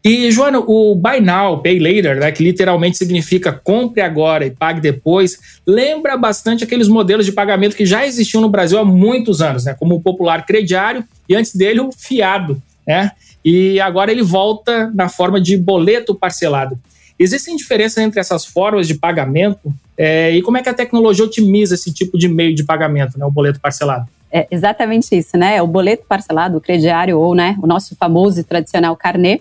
E, 0.04 0.30
Joana, 0.30 0.60
o 0.60 0.94
Buy 0.94 1.20
Now, 1.20 1.62
Pay 1.62 1.78
Later, 1.78 2.20
né, 2.20 2.30
que 2.30 2.44
literalmente 2.44 2.98
significa 2.98 3.52
compre 3.52 4.02
agora 4.02 4.44
e 4.44 4.50
pague 4.50 4.80
depois, 4.80 5.38
lembra 5.66 6.18
bastante 6.18 6.64
aqueles 6.64 6.86
modelos 6.86 7.24
de 7.24 7.32
pagamento 7.32 7.74
que 7.74 7.86
já 7.86 8.06
existiam 8.06 8.42
no 8.42 8.50
Brasil 8.50 8.78
há 8.78 8.84
muitos 8.84 9.40
anos, 9.40 9.64
né, 9.64 9.74
como 9.74 9.96
o 9.96 10.00
popular 10.02 10.44
crediário 10.44 11.02
e 11.26 11.34
antes 11.34 11.56
dele 11.56 11.80
o 11.80 11.90
fiado. 11.90 12.62
Né? 12.86 13.10
E 13.42 13.80
agora 13.80 14.12
ele 14.12 14.22
volta 14.22 14.92
na 14.94 15.08
forma 15.08 15.40
de 15.40 15.56
boleto 15.56 16.14
parcelado. 16.14 16.78
Existem 17.18 17.56
diferenças 17.56 17.98
entre 17.98 18.20
essas 18.20 18.44
formas 18.44 18.86
de 18.86 18.94
pagamento 18.94 19.72
é, 19.96 20.30
e 20.32 20.42
como 20.42 20.58
é 20.58 20.62
que 20.62 20.68
a 20.68 20.74
tecnologia 20.74 21.24
otimiza 21.24 21.74
esse 21.74 21.92
tipo 21.92 22.18
de 22.18 22.28
meio 22.28 22.54
de 22.54 22.62
pagamento, 22.62 23.18
né, 23.18 23.24
o 23.24 23.30
boleto 23.30 23.58
parcelado? 23.58 24.06
É 24.30 24.46
exatamente 24.50 25.16
isso, 25.16 25.36
né? 25.38 25.62
O 25.62 25.66
boleto 25.66 26.04
parcelado, 26.06 26.58
o 26.58 26.60
crediário 26.60 27.18
ou 27.18 27.34
né, 27.34 27.56
o 27.62 27.66
nosso 27.66 27.96
famoso 27.96 28.40
e 28.40 28.44
tradicional 28.44 28.94
carnê, 28.96 29.40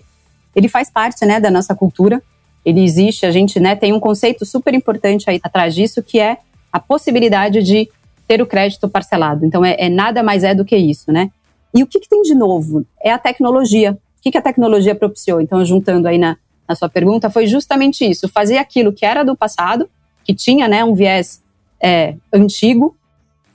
ele 0.54 0.68
faz 0.68 0.88
parte 0.88 1.26
né, 1.26 1.38
da 1.38 1.50
nossa 1.50 1.74
cultura, 1.74 2.22
ele 2.64 2.82
existe, 2.82 3.26
a 3.26 3.30
gente 3.30 3.60
né, 3.60 3.76
tem 3.76 3.92
um 3.92 4.00
conceito 4.00 4.46
super 4.46 4.72
importante 4.72 5.28
aí 5.28 5.38
atrás 5.42 5.74
disso, 5.74 6.02
que 6.02 6.18
é 6.18 6.38
a 6.72 6.80
possibilidade 6.80 7.62
de 7.62 7.88
ter 8.26 8.40
o 8.40 8.46
crédito 8.46 8.88
parcelado. 8.88 9.44
Então, 9.44 9.64
é, 9.64 9.76
é 9.78 9.88
nada 9.88 10.22
mais 10.22 10.42
é 10.42 10.54
do 10.54 10.64
que 10.64 10.76
isso, 10.76 11.12
né? 11.12 11.30
E 11.74 11.82
o 11.82 11.86
que, 11.86 12.00
que 12.00 12.08
tem 12.08 12.22
de 12.22 12.34
novo? 12.34 12.84
É 13.02 13.12
a 13.12 13.18
tecnologia. 13.18 13.92
O 13.92 14.22
que, 14.22 14.30
que 14.30 14.38
a 14.38 14.42
tecnologia 14.42 14.94
propiciou? 14.94 15.40
Então, 15.40 15.64
juntando 15.64 16.08
aí 16.08 16.18
na, 16.18 16.36
na 16.68 16.74
sua 16.74 16.88
pergunta, 16.88 17.30
foi 17.30 17.46
justamente 17.46 18.04
isso: 18.04 18.28
fazer 18.28 18.58
aquilo 18.58 18.92
que 18.92 19.04
era 19.04 19.22
do 19.22 19.36
passado, 19.36 19.88
que 20.24 20.34
tinha 20.34 20.68
né, 20.68 20.84
um 20.84 20.94
viés 20.94 21.42
é, 21.82 22.14
antigo, 22.32 22.96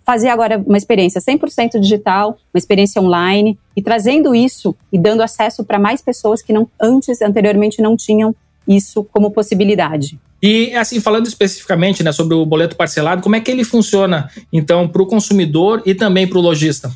fazer 0.06 0.30
agora 0.30 0.62
uma 0.66 0.78
experiência 0.78 1.22
100% 1.22 1.80
digital, 1.80 2.38
uma 2.54 2.58
experiência 2.58 3.02
online 3.02 3.58
e 3.76 3.82
trazendo 3.82 4.34
isso 4.36 4.76
e 4.92 4.98
dando 4.98 5.22
acesso 5.22 5.64
para 5.64 5.80
mais 5.80 6.02
pessoas 6.02 6.42
que 6.42 6.54
não 6.54 6.68
antes, 6.80 7.22
anteriormente, 7.22 7.82
não 7.82 7.96
tinham 7.96 8.36
isso 8.68 9.04
como 9.06 9.32
possibilidade. 9.32 10.20
E 10.42 10.74
assim, 10.76 11.00
falando 11.00 11.28
especificamente 11.28 12.04
né, 12.04 12.12
sobre 12.12 12.34
o 12.34 12.46
boleto 12.46 12.76
parcelado, 12.76 13.22
como 13.22 13.36
é 13.36 13.40
que 13.40 13.52
ele 13.52 13.64
funciona, 13.64 14.30
então, 14.52 14.88
para 14.88 15.02
o 15.02 15.06
consumidor 15.06 15.84
e 15.86 15.94
também 15.94 16.28
para 16.28 16.40
o 16.40 16.42
lojista? 16.42 16.92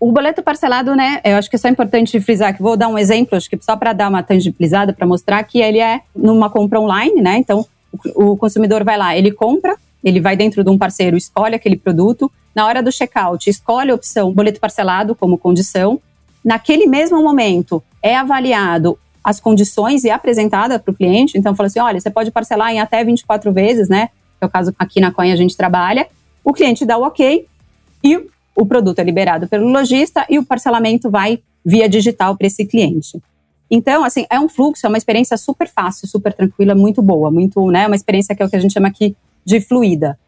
O 0.00 0.12
boleto 0.12 0.42
parcelado, 0.42 0.94
né, 0.94 1.20
eu 1.24 1.36
acho 1.36 1.50
que 1.50 1.56
é 1.56 1.58
só 1.58 1.68
importante 1.68 2.20
frisar 2.20 2.54
que 2.54 2.62
vou 2.62 2.76
dar 2.76 2.88
um 2.88 2.96
exemplo, 2.96 3.36
acho 3.36 3.50
que 3.50 3.58
só 3.60 3.76
para 3.76 3.92
dar 3.92 4.08
uma 4.08 4.22
tangibilizada, 4.22 4.92
para 4.92 5.06
mostrar 5.06 5.42
que 5.42 5.60
ele 5.60 5.80
é 5.80 6.02
numa 6.14 6.48
compra 6.48 6.80
online, 6.80 7.20
né, 7.20 7.36
então 7.36 7.66
o, 8.14 8.36
consumidor 8.36 8.84
vai 8.84 8.96
lá, 8.96 9.16
ele 9.16 9.32
compra, 9.32 9.76
ele 10.04 10.20
vai 10.20 10.36
dentro 10.36 10.62
de 10.62 10.70
um 10.70 10.78
parceiro, 10.78 11.16
escolhe 11.16 11.54
aquele 11.54 11.76
produto, 11.76 12.30
na 12.54 12.66
hora 12.66 12.82
do 12.82 12.92
checkout, 12.92 13.48
escolhe 13.48 13.90
a 13.90 13.94
opção 13.94 14.32
boleto 14.32 14.60
parcelado 14.60 15.14
como 15.14 15.38
condição. 15.38 16.00
Naquele 16.44 16.86
mesmo 16.86 17.22
momento, 17.22 17.82
é 18.02 18.16
avaliado 18.16 18.98
as 19.22 19.38
condições 19.38 20.04
e 20.04 20.10
apresentada 20.10 20.78
para 20.78 20.90
o 20.90 20.94
cliente. 20.94 21.36
Então, 21.36 21.54
fala 21.54 21.66
assim: 21.66 21.78
olha, 21.78 22.00
você 22.00 22.10
pode 22.10 22.30
parcelar 22.30 22.72
em 22.72 22.80
até 22.80 23.04
24 23.04 23.52
vezes, 23.52 23.88
né? 23.88 24.08
Que 24.38 24.44
é 24.44 24.46
o 24.46 24.48
caso 24.48 24.74
aqui 24.78 25.00
na 25.00 25.12
Coin 25.12 25.30
a 25.30 25.36
gente 25.36 25.56
trabalha. 25.56 26.08
O 26.42 26.52
cliente 26.52 26.84
dá 26.84 26.96
o 26.96 27.02
ok 27.02 27.46
e 28.02 28.26
o 28.58 28.66
produto 28.66 28.98
é 28.98 29.04
liberado 29.04 29.46
pelo 29.46 29.68
lojista 29.68 30.26
e 30.28 30.36
o 30.36 30.44
parcelamento 30.44 31.08
vai 31.08 31.40
via 31.64 31.88
digital 31.88 32.36
para 32.36 32.48
esse 32.48 32.66
cliente. 32.66 33.22
Então, 33.70 34.02
assim, 34.02 34.26
é 34.28 34.40
um 34.40 34.48
fluxo, 34.48 34.84
é 34.84 34.88
uma 34.88 34.98
experiência 34.98 35.36
super 35.36 35.68
fácil, 35.68 36.08
super 36.08 36.32
tranquila, 36.32 36.74
muito 36.74 37.00
boa, 37.00 37.30
muito, 37.30 37.70
né, 37.70 37.86
uma 37.86 37.94
experiência 37.94 38.34
que 38.34 38.42
é 38.42 38.46
o 38.46 38.50
que 38.50 38.56
a 38.56 38.58
gente 38.58 38.72
chama 38.72 38.88
aqui 38.88 39.14
de 39.44 39.60
fluida. 39.60 40.18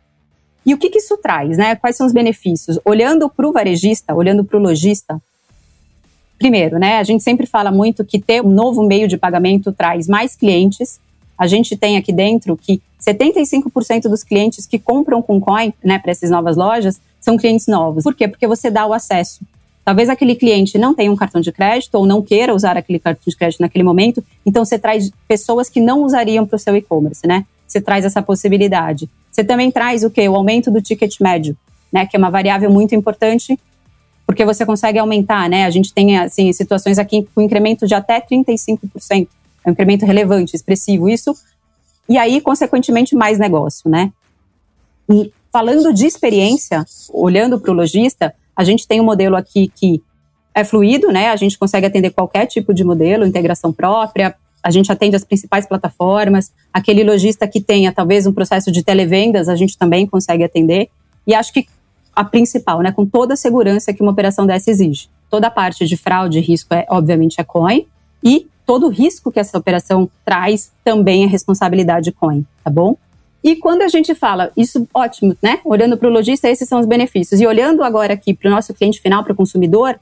E 0.64 0.72
o 0.74 0.78
que, 0.78 0.90
que 0.90 0.98
isso 0.98 1.16
traz, 1.16 1.56
né? 1.56 1.74
Quais 1.74 1.96
são 1.96 2.06
os 2.06 2.12
benefícios? 2.12 2.78
Olhando 2.84 3.30
para 3.30 3.48
o 3.48 3.52
varejista, 3.52 4.14
olhando 4.14 4.44
para 4.44 4.58
o 4.58 4.60
lojista, 4.60 5.20
primeiro, 6.38 6.78
né? 6.78 6.98
A 6.98 7.02
gente 7.02 7.22
sempre 7.22 7.46
fala 7.46 7.72
muito 7.72 8.04
que 8.04 8.20
ter 8.20 8.42
um 8.42 8.50
novo 8.50 8.82
meio 8.82 9.08
de 9.08 9.16
pagamento 9.16 9.72
traz 9.72 10.06
mais 10.06 10.36
clientes. 10.36 11.00
A 11.36 11.46
gente 11.46 11.76
tem 11.78 11.96
aqui 11.96 12.12
dentro 12.12 12.56
que 12.58 12.80
75% 13.00 14.02
dos 14.02 14.22
clientes 14.22 14.66
que 14.66 14.78
compram 14.78 15.22
com 15.22 15.40
coin, 15.40 15.72
né, 15.82 15.98
para 15.98 16.10
essas 16.10 16.30
novas 16.30 16.58
lojas, 16.58 17.00
são 17.20 17.36
clientes 17.36 17.66
novos. 17.66 18.02
Por 18.02 18.14
quê? 18.14 18.26
Porque 18.26 18.46
você 18.46 18.70
dá 18.70 18.86
o 18.86 18.92
acesso. 18.92 19.40
Talvez 19.84 20.08
aquele 20.08 20.34
cliente 20.34 20.78
não 20.78 20.94
tenha 20.94 21.10
um 21.10 21.16
cartão 21.16 21.40
de 21.40 21.50
crédito 21.50 21.94
ou 21.94 22.06
não 22.06 22.22
queira 22.22 22.54
usar 22.54 22.76
aquele 22.76 22.98
cartão 22.98 23.24
de 23.26 23.36
crédito 23.36 23.60
naquele 23.60 23.82
momento, 23.82 24.24
então 24.44 24.64
você 24.64 24.78
traz 24.78 25.10
pessoas 25.26 25.68
que 25.68 25.80
não 25.80 26.02
usariam 26.02 26.46
para 26.46 26.56
o 26.56 26.58
seu 26.58 26.76
e-commerce, 26.76 27.26
né? 27.26 27.44
Você 27.66 27.80
traz 27.80 28.04
essa 28.04 28.20
possibilidade. 28.20 29.08
Você 29.30 29.42
também 29.42 29.70
traz 29.70 30.04
o 30.04 30.10
quê? 30.10 30.28
O 30.28 30.34
aumento 30.34 30.70
do 30.70 30.82
ticket 30.82 31.18
médio, 31.20 31.56
né? 31.92 32.06
Que 32.06 32.16
é 32.16 32.18
uma 32.18 32.30
variável 32.30 32.70
muito 32.70 32.94
importante, 32.94 33.58
porque 34.26 34.44
você 34.44 34.66
consegue 34.66 34.98
aumentar, 34.98 35.48
né? 35.48 35.64
A 35.64 35.70
gente 35.70 35.92
tem, 35.92 36.18
assim, 36.18 36.52
situações 36.52 36.98
aqui 36.98 37.26
com 37.34 37.40
incremento 37.40 37.86
de 37.86 37.94
até 37.94 38.20
35%. 38.20 39.28
É 39.64 39.68
um 39.68 39.72
incremento 39.72 40.04
relevante, 40.04 40.54
expressivo. 40.54 41.08
Isso, 41.08 41.34
e 42.08 42.18
aí, 42.18 42.40
consequentemente, 42.40 43.14
mais 43.14 43.38
negócio, 43.38 43.88
né? 43.88 44.12
E 45.08 45.32
falando 45.52 45.92
de 45.92 46.06
experiência, 46.06 46.84
olhando 47.12 47.58
para 47.60 47.70
o 47.70 47.74
lojista, 47.74 48.34
a 48.56 48.64
gente 48.64 48.86
tem 48.86 49.00
um 49.00 49.04
modelo 49.04 49.36
aqui 49.36 49.70
que 49.74 50.02
é 50.54 50.64
fluido, 50.64 51.08
né? 51.08 51.28
A 51.30 51.36
gente 51.36 51.58
consegue 51.58 51.86
atender 51.86 52.10
qualquer 52.10 52.46
tipo 52.46 52.74
de 52.74 52.84
modelo, 52.84 53.26
integração 53.26 53.72
própria, 53.72 54.34
a 54.62 54.70
gente 54.70 54.92
atende 54.92 55.16
as 55.16 55.24
principais 55.24 55.66
plataformas, 55.66 56.52
aquele 56.72 57.02
lojista 57.02 57.48
que 57.48 57.60
tenha 57.60 57.92
talvez 57.92 58.26
um 58.26 58.32
processo 58.32 58.70
de 58.70 58.82
televendas, 58.82 59.48
a 59.48 59.56
gente 59.56 59.76
também 59.78 60.06
consegue 60.06 60.44
atender. 60.44 60.90
E 61.26 61.34
acho 61.34 61.52
que 61.52 61.66
a 62.14 62.24
principal, 62.24 62.80
né, 62.80 62.92
com 62.92 63.06
toda 63.06 63.34
a 63.34 63.36
segurança 63.36 63.92
que 63.92 64.02
uma 64.02 64.12
operação 64.12 64.46
dessa 64.46 64.70
exige. 64.70 65.08
Toda 65.30 65.46
a 65.46 65.50
parte 65.50 65.86
de 65.86 65.96
fraude 65.96 66.38
e 66.38 66.42
risco 66.42 66.74
é, 66.74 66.84
obviamente, 66.90 67.40
é 67.40 67.44
coin, 67.44 67.86
e 68.22 68.46
todo 68.66 68.86
o 68.86 68.90
risco 68.90 69.32
que 69.32 69.40
essa 69.40 69.56
operação 69.56 70.10
traz 70.24 70.70
também 70.84 71.24
é 71.24 71.26
responsabilidade 71.26 72.12
coin, 72.12 72.44
tá 72.62 72.70
bom? 72.70 72.96
E 73.42 73.56
quando 73.56 73.82
a 73.82 73.88
gente 73.88 74.14
fala, 74.14 74.52
isso 74.56 74.86
ótimo, 74.92 75.34
né? 75.42 75.60
Olhando 75.64 75.96
para 75.96 76.08
o 76.08 76.12
lojista, 76.12 76.48
esses 76.48 76.68
são 76.68 76.78
os 76.78 76.86
benefícios. 76.86 77.40
E 77.40 77.46
olhando 77.46 77.82
agora 77.82 78.12
aqui 78.12 78.34
para 78.34 78.48
o 78.48 78.50
nosso 78.50 78.74
cliente 78.74 79.00
final, 79.00 79.24
para 79.24 79.32
o 79.32 79.36
consumidor, 79.36 79.98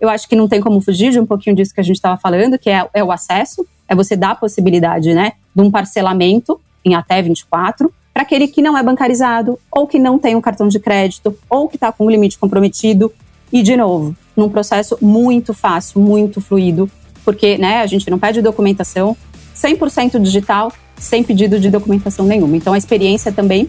eu 0.00 0.08
acho 0.08 0.28
que 0.28 0.36
não 0.36 0.48
tem 0.48 0.60
como 0.60 0.80
fugir 0.80 1.10
de 1.10 1.20
um 1.20 1.26
pouquinho 1.26 1.54
disso 1.54 1.74
que 1.74 1.80
a 1.80 1.84
gente 1.84 1.96
estava 1.96 2.16
falando, 2.16 2.58
que 2.58 2.70
é, 2.70 2.88
é, 2.94 3.04
o 3.04 3.12
acesso, 3.12 3.66
é 3.86 3.94
você 3.94 4.16
dar 4.16 4.30
a 4.30 4.34
possibilidade, 4.34 5.12
né, 5.12 5.32
de 5.54 5.62
um 5.62 5.70
parcelamento 5.70 6.60
em 6.84 6.94
até 6.94 7.20
24 7.20 7.92
para 8.18 8.22
aquele 8.22 8.48
que 8.48 8.60
não 8.60 8.76
é 8.76 8.82
bancarizado, 8.82 9.60
ou 9.70 9.86
que 9.86 9.96
não 9.96 10.18
tem 10.18 10.34
um 10.34 10.40
cartão 10.40 10.66
de 10.66 10.80
crédito, 10.80 11.38
ou 11.48 11.68
que 11.68 11.76
está 11.76 11.92
com 11.92 12.04
o 12.04 12.10
limite 12.10 12.36
comprometido. 12.36 13.12
E, 13.52 13.62
de 13.62 13.76
novo, 13.76 14.16
num 14.36 14.48
processo 14.48 14.98
muito 15.00 15.54
fácil, 15.54 16.00
muito 16.00 16.40
fluido, 16.40 16.90
porque 17.24 17.56
né, 17.56 17.80
a 17.80 17.86
gente 17.86 18.10
não 18.10 18.18
pede 18.18 18.42
documentação, 18.42 19.16
100% 19.54 20.20
digital, 20.20 20.72
sem 20.98 21.22
pedido 21.22 21.58
de 21.58 21.70
documentação 21.70 22.26
nenhuma. 22.26 22.56
Então, 22.56 22.72
a 22.72 22.78
experiência 22.78 23.32
também 23.32 23.68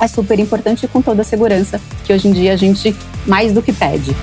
é 0.00 0.08
super 0.08 0.38
importante 0.38 0.88
com 0.88 1.02
toda 1.02 1.22
a 1.22 1.24
segurança 1.24 1.80
que 2.04 2.12
hoje 2.12 2.28
em 2.28 2.32
dia 2.32 2.52
a 2.52 2.56
gente 2.56 2.94
mais 3.26 3.52
do 3.52 3.62
que 3.62 3.72
pede. 3.72 4.14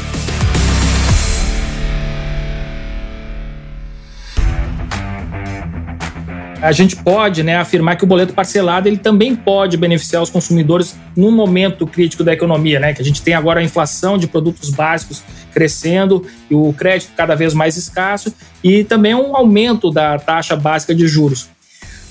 a 6.61 6.71
gente 6.71 6.95
pode 6.95 7.43
né, 7.43 7.55
afirmar 7.55 7.95
que 7.95 8.03
o 8.03 8.07
boleto 8.07 8.33
parcelado 8.33 8.87
ele 8.87 8.97
também 8.97 9.35
pode 9.35 9.77
beneficiar 9.77 10.21
os 10.21 10.29
consumidores 10.29 10.97
num 11.15 11.31
momento 11.31 11.85
crítico 11.85 12.23
da 12.23 12.33
economia, 12.33 12.79
né? 12.79 12.93
Que 12.93 13.01
a 13.01 13.05
gente 13.05 13.21
tem 13.21 13.33
agora 13.33 13.59
a 13.59 13.63
inflação 13.63 14.17
de 14.17 14.27
produtos 14.27 14.69
básicos 14.69 15.23
crescendo 15.53 16.25
e 16.49 16.55
o 16.55 16.73
crédito 16.73 17.11
cada 17.15 17.35
vez 17.35 17.53
mais 17.53 17.77
escasso 17.77 18.33
e 18.63 18.83
também 18.83 19.13
um 19.13 19.35
aumento 19.35 19.91
da 19.91 20.17
taxa 20.17 20.55
básica 20.55 20.93
de 20.93 21.07
juros. 21.07 21.47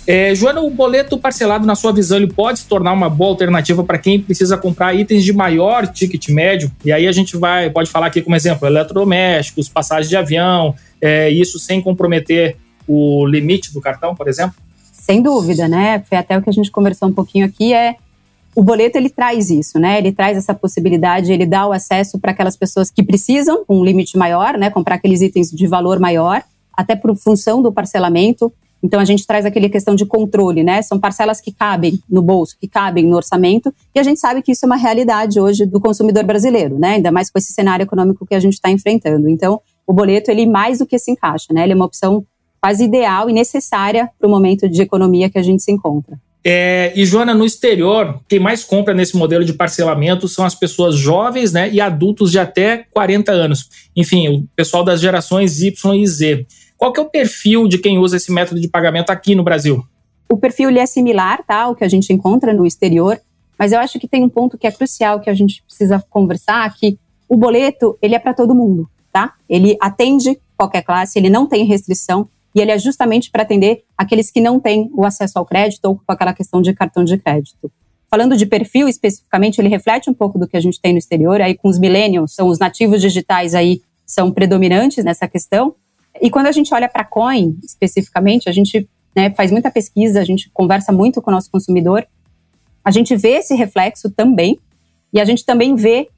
É, 0.06 0.32
Joana, 0.34 0.60
o 0.60 0.70
boleto 0.70 1.18
parcelado, 1.18 1.66
na 1.66 1.74
sua 1.74 1.92
visão, 1.92 2.16
ele 2.16 2.32
pode 2.32 2.60
se 2.60 2.66
tornar 2.66 2.92
uma 2.92 3.10
boa 3.10 3.30
alternativa 3.30 3.82
para 3.82 3.98
quem 3.98 4.20
precisa 4.20 4.56
comprar 4.56 4.94
itens 4.94 5.24
de 5.24 5.32
maior 5.32 5.86
ticket 5.88 6.28
médio? 6.28 6.70
E 6.84 6.92
aí 6.92 7.08
a 7.08 7.12
gente 7.12 7.36
vai, 7.36 7.68
pode 7.70 7.90
falar 7.90 8.06
aqui 8.06 8.22
como 8.22 8.36
exemplo, 8.36 8.68
eletrodomésticos, 8.68 9.68
passagens 9.68 10.08
de 10.08 10.16
avião, 10.16 10.74
é, 11.00 11.28
isso 11.28 11.58
sem 11.58 11.82
comprometer 11.82 12.56
o 12.86 13.26
limite 13.26 13.72
do 13.72 13.80
cartão, 13.80 14.14
por 14.14 14.28
exemplo? 14.28 14.54
Sem 14.92 15.20
dúvida, 15.20 15.66
né? 15.66 16.04
Foi 16.08 16.16
até 16.16 16.38
o 16.38 16.42
que 16.42 16.50
a 16.50 16.52
gente 16.52 16.70
conversou 16.70 17.08
um 17.08 17.12
pouquinho 17.12 17.44
aqui, 17.44 17.74
é 17.74 17.96
o 18.54 18.62
boleto 18.62 18.96
ele 18.96 19.10
traz 19.10 19.50
isso, 19.50 19.78
né? 19.78 19.98
Ele 19.98 20.12
traz 20.12 20.38
essa 20.38 20.54
possibilidade, 20.54 21.32
ele 21.32 21.44
dá 21.44 21.66
o 21.66 21.72
acesso 21.72 22.18
para 22.18 22.30
aquelas 22.30 22.56
pessoas 22.56 22.90
que 22.90 23.02
precisam, 23.02 23.64
um 23.68 23.84
limite 23.84 24.16
maior, 24.16 24.56
né? 24.56 24.70
Comprar 24.70 24.94
aqueles 24.94 25.20
itens 25.20 25.50
de 25.50 25.66
valor 25.66 25.98
maior, 25.98 26.42
até 26.72 26.94
por 26.94 27.14
função 27.16 27.60
do 27.60 27.72
parcelamento. 27.72 28.52
Então 28.82 29.00
a 29.00 29.04
gente 29.04 29.26
traz 29.26 29.44
aquele 29.44 29.68
questão 29.68 29.94
de 29.94 30.04
controle, 30.04 30.62
né? 30.62 30.82
São 30.82 30.98
parcelas 30.98 31.40
que 31.40 31.52
cabem 31.52 31.98
no 32.08 32.22
bolso, 32.22 32.56
que 32.60 32.68
cabem 32.68 33.06
no 33.06 33.16
orçamento, 33.16 33.72
e 33.94 33.98
a 33.98 34.02
gente 34.02 34.20
sabe 34.20 34.42
que 34.42 34.52
isso 34.52 34.64
é 34.64 34.66
uma 34.66 34.76
realidade 34.76 35.40
hoje 35.40 35.66
do 35.66 35.80
consumidor 35.80 36.24
brasileiro, 36.24 36.78
né? 36.78 36.94
Ainda 36.94 37.10
mais 37.10 37.30
com 37.30 37.38
esse 37.38 37.52
cenário 37.52 37.84
econômico 37.84 38.26
que 38.26 38.34
a 38.34 38.40
gente 38.40 38.54
está 38.54 38.70
enfrentando. 38.70 39.28
Então, 39.28 39.60
o 39.86 39.92
boleto 39.92 40.30
ele 40.30 40.46
mais 40.46 40.78
do 40.78 40.86
que 40.86 40.98
se 40.98 41.10
encaixa, 41.10 41.52
né? 41.52 41.64
Ele 41.64 41.72
é 41.72 41.76
uma 41.76 41.86
opção 41.86 42.24
quase 42.60 42.84
ideal 42.84 43.30
e 43.30 43.32
necessária 43.32 44.10
para 44.18 44.26
o 44.26 44.30
momento 44.30 44.68
de 44.68 44.82
economia 44.82 45.30
que 45.30 45.38
a 45.38 45.42
gente 45.42 45.62
se 45.62 45.70
encontra. 45.70 46.18
É, 46.48 46.92
e 46.94 47.04
Joana, 47.04 47.34
no 47.34 47.44
exterior, 47.44 48.20
quem 48.28 48.38
mais 48.38 48.62
compra 48.62 48.94
nesse 48.94 49.16
modelo 49.16 49.44
de 49.44 49.52
parcelamento 49.52 50.28
são 50.28 50.44
as 50.44 50.54
pessoas 50.54 50.94
jovens 50.94 51.52
né, 51.52 51.68
e 51.72 51.80
adultos 51.80 52.30
de 52.30 52.38
até 52.38 52.84
40 52.92 53.32
anos. 53.32 53.68
Enfim, 53.96 54.28
o 54.28 54.48
pessoal 54.54 54.84
das 54.84 55.00
gerações 55.00 55.60
Y 55.60 55.94
e 55.96 56.06
Z. 56.06 56.46
Qual 56.76 56.92
que 56.92 57.00
é 57.00 57.02
o 57.02 57.08
perfil 57.08 57.66
de 57.66 57.78
quem 57.78 57.98
usa 57.98 58.16
esse 58.16 58.30
método 58.30 58.60
de 58.60 58.68
pagamento 58.68 59.10
aqui 59.10 59.34
no 59.34 59.42
Brasil? 59.42 59.84
O 60.30 60.36
perfil 60.36 60.68
ele 60.68 60.78
é 60.78 60.86
similar 60.86 61.42
tá, 61.44 61.62
ao 61.62 61.74
que 61.74 61.84
a 61.84 61.88
gente 61.88 62.12
encontra 62.12 62.52
no 62.52 62.66
exterior, 62.66 63.18
mas 63.58 63.72
eu 63.72 63.78
acho 63.78 63.98
que 63.98 64.08
tem 64.08 64.22
um 64.22 64.28
ponto 64.28 64.58
que 64.58 64.66
é 64.66 64.72
crucial 64.72 65.20
que 65.20 65.30
a 65.30 65.34
gente 65.34 65.62
precisa 65.62 66.04
conversar, 66.10 66.72
que 66.74 66.98
o 67.28 67.36
boleto 67.36 67.96
ele 68.02 68.14
é 68.14 68.18
para 68.18 68.34
todo 68.34 68.54
mundo, 68.54 68.88
tá? 69.12 69.34
Ele 69.48 69.76
atende 69.80 70.38
qualquer 70.56 70.82
classe, 70.82 71.18
ele 71.18 71.30
não 71.30 71.46
tem 71.46 71.64
restrição 71.64 72.28
e 72.54 72.60
ele 72.60 72.70
é 72.70 72.78
justamente 72.78 73.30
para 73.30 73.42
atender 73.42 73.84
aqueles 73.96 74.30
que 74.30 74.40
não 74.40 74.58
têm 74.60 74.90
o 74.94 75.04
acesso 75.04 75.38
ao 75.38 75.46
crédito 75.46 75.84
ou 75.86 75.96
com 75.96 76.12
aquela 76.12 76.32
questão 76.32 76.60
de 76.60 76.72
cartão 76.74 77.04
de 77.04 77.16
crédito. 77.18 77.70
Falando 78.10 78.36
de 78.36 78.46
perfil 78.46 78.88
especificamente, 78.88 79.60
ele 79.60 79.68
reflete 79.68 80.08
um 80.08 80.14
pouco 80.14 80.38
do 80.38 80.46
que 80.46 80.56
a 80.56 80.60
gente 80.60 80.80
tem 80.80 80.92
no 80.92 80.98
exterior, 80.98 81.40
aí 81.40 81.54
com 81.54 81.68
os 81.68 81.78
millennials, 81.78 82.34
são 82.34 82.48
os 82.48 82.58
nativos 82.58 83.00
digitais 83.00 83.54
aí 83.54 83.80
são 84.06 84.30
predominantes 84.30 85.04
nessa 85.04 85.26
questão, 85.26 85.74
e 86.20 86.30
quando 86.30 86.46
a 86.46 86.52
gente 86.52 86.72
olha 86.74 86.88
para 86.88 87.04
Coin, 87.04 87.58
especificamente, 87.62 88.48
a 88.48 88.52
gente 88.52 88.88
né, 89.14 89.30
faz 89.30 89.50
muita 89.50 89.70
pesquisa, 89.70 90.20
a 90.20 90.24
gente 90.24 90.50
conversa 90.52 90.92
muito 90.92 91.22
com 91.22 91.30
o 91.30 91.34
nosso 91.34 91.50
consumidor, 91.50 92.06
a 92.84 92.90
gente 92.90 93.16
vê 93.16 93.38
esse 93.38 93.54
reflexo 93.54 94.10
também, 94.10 94.58
e 95.12 95.20
a 95.20 95.24
gente 95.24 95.44
também 95.44 95.74
vê 95.74 96.08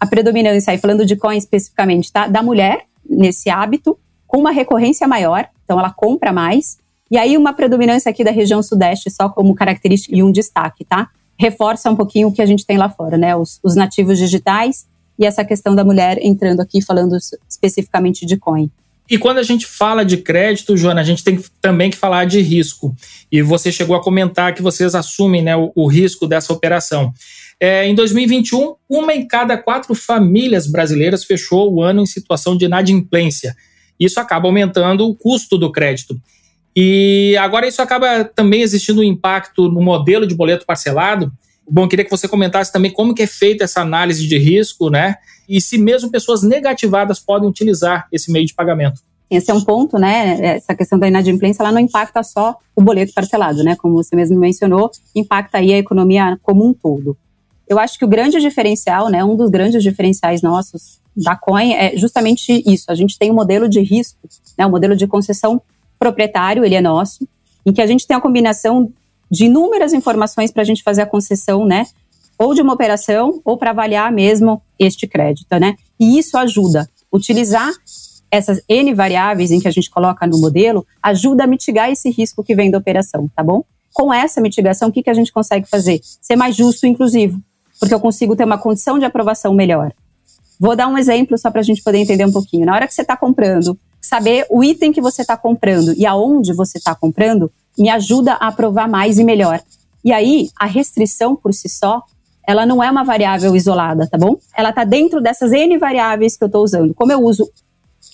a 0.00 0.06
predominância, 0.06 0.72
aí 0.72 0.78
falando 0.78 1.06
de 1.06 1.16
Coin 1.16 1.36
especificamente, 1.36 2.10
tá, 2.12 2.26
da 2.26 2.42
mulher 2.42 2.86
nesse 3.08 3.50
hábito, 3.50 3.98
com 4.26 4.38
uma 4.38 4.50
recorrência 4.50 5.06
maior, 5.06 5.48
então 5.64 5.78
ela 5.78 5.90
compra 5.90 6.32
mais, 6.32 6.78
e 7.10 7.18
aí 7.18 7.36
uma 7.36 7.52
predominância 7.52 8.08
aqui 8.08 8.22
da 8.22 8.30
região 8.30 8.62
sudeste 8.62 9.10
só 9.10 9.28
como 9.28 9.54
característica 9.54 10.14
e 10.14 10.22
um 10.22 10.30
destaque, 10.30 10.84
tá? 10.84 11.08
Reforça 11.38 11.90
um 11.90 11.96
pouquinho 11.96 12.28
o 12.28 12.32
que 12.32 12.40
a 12.40 12.46
gente 12.46 12.64
tem 12.64 12.78
lá 12.78 12.88
fora, 12.88 13.18
né? 13.18 13.34
Os, 13.34 13.58
os 13.64 13.74
nativos 13.74 14.18
digitais 14.18 14.86
e 15.18 15.26
essa 15.26 15.44
questão 15.44 15.74
da 15.74 15.84
mulher 15.84 16.18
entrando 16.22 16.60
aqui 16.60 16.80
falando 16.80 17.16
especificamente 17.48 18.24
de 18.24 18.36
coin. 18.36 18.70
E 19.10 19.18
quando 19.18 19.38
a 19.38 19.42
gente 19.42 19.66
fala 19.66 20.04
de 20.04 20.18
crédito, 20.18 20.76
Joana, 20.76 21.00
a 21.00 21.04
gente 21.04 21.24
tem 21.24 21.42
também 21.60 21.90
que 21.90 21.96
falar 21.96 22.26
de 22.26 22.40
risco. 22.40 22.94
E 23.30 23.42
você 23.42 23.72
chegou 23.72 23.96
a 23.96 24.02
comentar 24.02 24.54
que 24.54 24.62
vocês 24.62 24.94
assumem 24.94 25.42
né, 25.42 25.56
o, 25.56 25.72
o 25.74 25.88
risco 25.88 26.28
dessa 26.28 26.52
operação. 26.52 27.12
É, 27.58 27.88
em 27.88 27.94
2021, 27.94 28.76
uma 28.88 29.12
em 29.12 29.26
cada 29.26 29.58
quatro 29.58 29.96
famílias 29.96 30.68
brasileiras 30.68 31.24
fechou 31.24 31.74
o 31.74 31.82
ano 31.82 32.02
em 32.02 32.06
situação 32.06 32.56
de 32.56 32.66
inadimplência. 32.66 33.56
Isso 33.98 34.20
acaba 34.20 34.46
aumentando 34.46 35.04
o 35.06 35.14
custo 35.14 35.58
do 35.58 35.72
crédito. 35.72 36.16
E 36.74 37.36
agora 37.40 37.66
isso 37.66 37.82
acaba 37.82 38.24
também 38.24 38.62
existindo 38.62 39.00
um 39.00 39.04
impacto 39.04 39.68
no 39.68 39.82
modelo 39.82 40.24
de 40.24 40.36
boleto 40.36 40.64
parcelado. 40.64 41.32
Bom, 41.68 41.88
queria 41.88 42.04
que 42.04 42.10
você 42.10 42.28
comentasse 42.28 42.72
também 42.72 42.92
como 42.92 43.14
que 43.14 43.22
é 43.22 43.26
feita 43.26 43.64
essa 43.64 43.80
análise 43.80 44.26
de 44.26 44.38
risco, 44.38 44.90
né? 44.90 45.16
e 45.50 45.60
se 45.60 45.76
mesmo 45.76 46.08
pessoas 46.12 46.44
negativadas 46.44 47.18
podem 47.18 47.48
utilizar 47.48 48.06
esse 48.12 48.30
meio 48.30 48.46
de 48.46 48.54
pagamento. 48.54 49.02
Esse 49.28 49.50
é 49.50 49.54
um 49.54 49.60
ponto, 49.60 49.98
né? 49.98 50.38
Essa 50.56 50.76
questão 50.76 50.96
da 50.96 51.08
inadimplência, 51.08 51.62
ela 51.62 51.72
não 51.72 51.80
impacta 51.80 52.22
só 52.22 52.56
o 52.74 52.80
boleto 52.80 53.12
parcelado, 53.12 53.64
né? 53.64 53.74
Como 53.74 53.94
você 53.94 54.14
mesmo 54.14 54.38
mencionou, 54.38 54.90
impacta 55.14 55.58
aí 55.58 55.72
a 55.72 55.78
economia 55.78 56.38
como 56.42 56.64
um 56.64 56.72
todo. 56.72 57.16
Eu 57.68 57.80
acho 57.80 57.98
que 57.98 58.04
o 58.04 58.08
grande 58.08 58.40
diferencial, 58.40 59.08
né? 59.08 59.24
Um 59.24 59.36
dos 59.36 59.50
grandes 59.50 59.82
diferenciais 59.82 60.40
nossos 60.40 61.00
da 61.16 61.34
Coin 61.34 61.72
é 61.72 61.96
justamente 61.96 62.62
isso. 62.64 62.84
A 62.88 62.94
gente 62.94 63.18
tem 63.18 63.30
um 63.30 63.34
modelo 63.34 63.68
de 63.68 63.80
risco, 63.80 64.20
né? 64.56 64.64
Um 64.64 64.70
modelo 64.70 64.94
de 64.94 65.06
concessão 65.08 65.60
proprietário, 65.98 66.64
ele 66.64 66.76
é 66.76 66.80
nosso, 66.80 67.28
em 67.66 67.72
que 67.72 67.82
a 67.82 67.86
gente 67.86 68.06
tem 68.06 68.16
a 68.16 68.20
combinação 68.20 68.92
de 69.30 69.46
inúmeras 69.46 69.92
informações 69.92 70.50
para 70.50 70.62
a 70.62 70.64
gente 70.64 70.82
fazer 70.82 71.02
a 71.02 71.06
concessão, 71.06 71.64
né? 71.64 71.86
ou 72.40 72.54
de 72.54 72.62
uma 72.62 72.72
operação 72.72 73.38
ou 73.44 73.58
para 73.58 73.68
avaliar 73.68 74.10
mesmo 74.10 74.62
este 74.78 75.06
crédito, 75.06 75.54
né? 75.60 75.76
E 76.00 76.18
isso 76.18 76.38
ajuda. 76.38 76.88
Utilizar 77.12 77.70
essas 78.30 78.62
N 78.66 78.94
variáveis 78.94 79.50
em 79.50 79.60
que 79.60 79.68
a 79.68 79.70
gente 79.70 79.90
coloca 79.90 80.26
no 80.26 80.40
modelo 80.40 80.86
ajuda 81.02 81.44
a 81.44 81.46
mitigar 81.46 81.90
esse 81.90 82.08
risco 82.08 82.42
que 82.42 82.54
vem 82.54 82.70
da 82.70 82.78
operação, 82.78 83.28
tá 83.36 83.42
bom? 83.42 83.62
Com 83.92 84.10
essa 84.10 84.40
mitigação, 84.40 84.88
o 84.88 84.92
que, 84.92 85.02
que 85.02 85.10
a 85.10 85.14
gente 85.14 85.30
consegue 85.30 85.68
fazer? 85.68 86.00
Ser 86.02 86.34
mais 86.34 86.56
justo 86.56 86.86
inclusivo, 86.86 87.38
porque 87.78 87.92
eu 87.92 88.00
consigo 88.00 88.34
ter 88.34 88.44
uma 88.44 88.56
condição 88.56 88.98
de 88.98 89.04
aprovação 89.04 89.52
melhor. 89.52 89.92
Vou 90.58 90.74
dar 90.74 90.88
um 90.88 90.96
exemplo 90.96 91.36
só 91.36 91.50
para 91.50 91.60
a 91.60 91.64
gente 91.64 91.82
poder 91.82 91.98
entender 91.98 92.24
um 92.24 92.32
pouquinho. 92.32 92.64
Na 92.64 92.74
hora 92.74 92.88
que 92.88 92.94
você 92.94 93.02
está 93.02 93.18
comprando, 93.18 93.78
saber 94.00 94.46
o 94.48 94.64
item 94.64 94.92
que 94.92 95.00
você 95.02 95.20
está 95.20 95.36
comprando 95.36 95.92
e 95.94 96.06
aonde 96.06 96.54
você 96.54 96.78
está 96.78 96.94
comprando 96.94 97.52
me 97.78 97.88
ajuda 97.88 98.34
a 98.34 98.48
aprovar 98.48 98.88
mais 98.88 99.18
e 99.18 99.24
melhor. 99.24 99.60
E 100.04 100.12
aí, 100.12 100.48
a 100.58 100.66
restrição 100.66 101.36
por 101.36 101.52
si 101.52 101.68
só 101.68 102.02
ela 102.46 102.66
não 102.66 102.82
é 102.82 102.90
uma 102.90 103.04
variável 103.04 103.54
isolada, 103.54 104.08
tá 104.08 104.18
bom? 104.18 104.36
Ela 104.56 104.70
está 104.70 104.82
dentro 104.82 105.20
dessas 105.20 105.52
N 105.52 105.78
variáveis 105.78 106.36
que 106.36 106.42
eu 106.42 106.46
estou 106.46 106.64
usando. 106.64 106.92
Como 106.94 107.12
eu 107.12 107.22
uso 107.22 107.48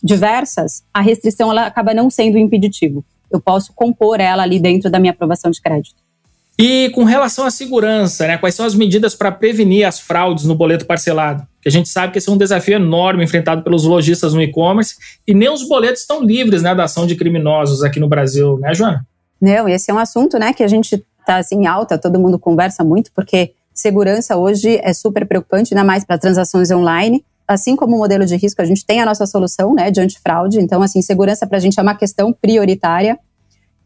diversas, 0.02 0.82
a 0.92 1.00
restrição 1.00 1.50
ela 1.50 1.66
acaba 1.66 1.94
não 1.94 2.10
sendo 2.10 2.36
impeditivo. 2.36 3.04
Eu 3.30 3.40
posso 3.40 3.72
compor 3.72 4.20
ela 4.20 4.42
ali 4.42 4.58
dentro 4.58 4.90
da 4.90 4.98
minha 4.98 5.12
aprovação 5.12 5.50
de 5.50 5.60
crédito. 5.60 5.96
E 6.58 6.90
com 6.90 7.04
relação 7.04 7.44
à 7.44 7.50
segurança, 7.50 8.26
né, 8.26 8.38
quais 8.38 8.54
são 8.54 8.64
as 8.64 8.74
medidas 8.74 9.14
para 9.14 9.30
prevenir 9.30 9.86
as 9.86 10.00
fraudes 10.00 10.44
no 10.44 10.54
boleto 10.54 10.86
parcelado? 10.86 11.46
Que 11.60 11.68
a 11.68 11.72
gente 11.72 11.88
sabe 11.88 12.12
que 12.12 12.18
esse 12.18 12.28
é 12.28 12.32
um 12.32 12.36
desafio 12.36 12.76
enorme 12.76 13.24
enfrentado 13.24 13.62
pelos 13.62 13.84
lojistas 13.84 14.32
no 14.32 14.40
e-commerce 14.40 14.96
e 15.26 15.34
nem 15.34 15.50
os 15.50 15.68
boletos 15.68 16.00
estão 16.00 16.22
livres 16.22 16.62
né, 16.62 16.74
da 16.74 16.84
ação 16.84 17.06
de 17.06 17.14
criminosos 17.14 17.82
aqui 17.82 18.00
no 18.00 18.08
Brasil, 18.08 18.58
né, 18.58 18.74
Joana? 18.74 19.06
Não, 19.40 19.68
esse 19.68 19.90
é 19.90 19.94
um 19.94 19.99
assunto 19.99 20.38
né, 20.38 20.53
que 20.53 20.62
a 20.62 20.68
gente 20.68 21.05
está 21.20 21.37
assim 21.37 21.66
alta, 21.66 21.99
todo 21.99 22.18
mundo 22.18 22.38
conversa 22.38 22.83
muito, 22.85 23.11
porque 23.12 23.53
Segurança 23.77 24.38
hoje 24.38 24.81
é 24.83 24.94
super 24.94 25.27
preocupante, 25.27 25.75
ainda 25.75 25.85
mais 25.85 26.03
para 26.03 26.16
transações 26.16 26.70
online. 26.70 27.22
Assim 27.46 27.77
como 27.77 27.94
o 27.94 27.99
modelo 27.99 28.25
de 28.25 28.35
risco, 28.35 28.62
a 28.62 28.64
gente 28.64 28.87
tem 28.87 29.03
a 29.03 29.05
nossa 29.05 29.27
solução 29.27 29.75
né, 29.75 29.90
de 29.90 30.01
antifraude. 30.01 30.59
Então, 30.59 30.81
assim, 30.81 31.03
segurança 31.03 31.46
para 31.46 31.59
a 31.59 31.61
gente 31.61 31.79
é 31.79 31.83
uma 31.83 31.94
questão 31.94 32.33
prioritária. 32.33 33.18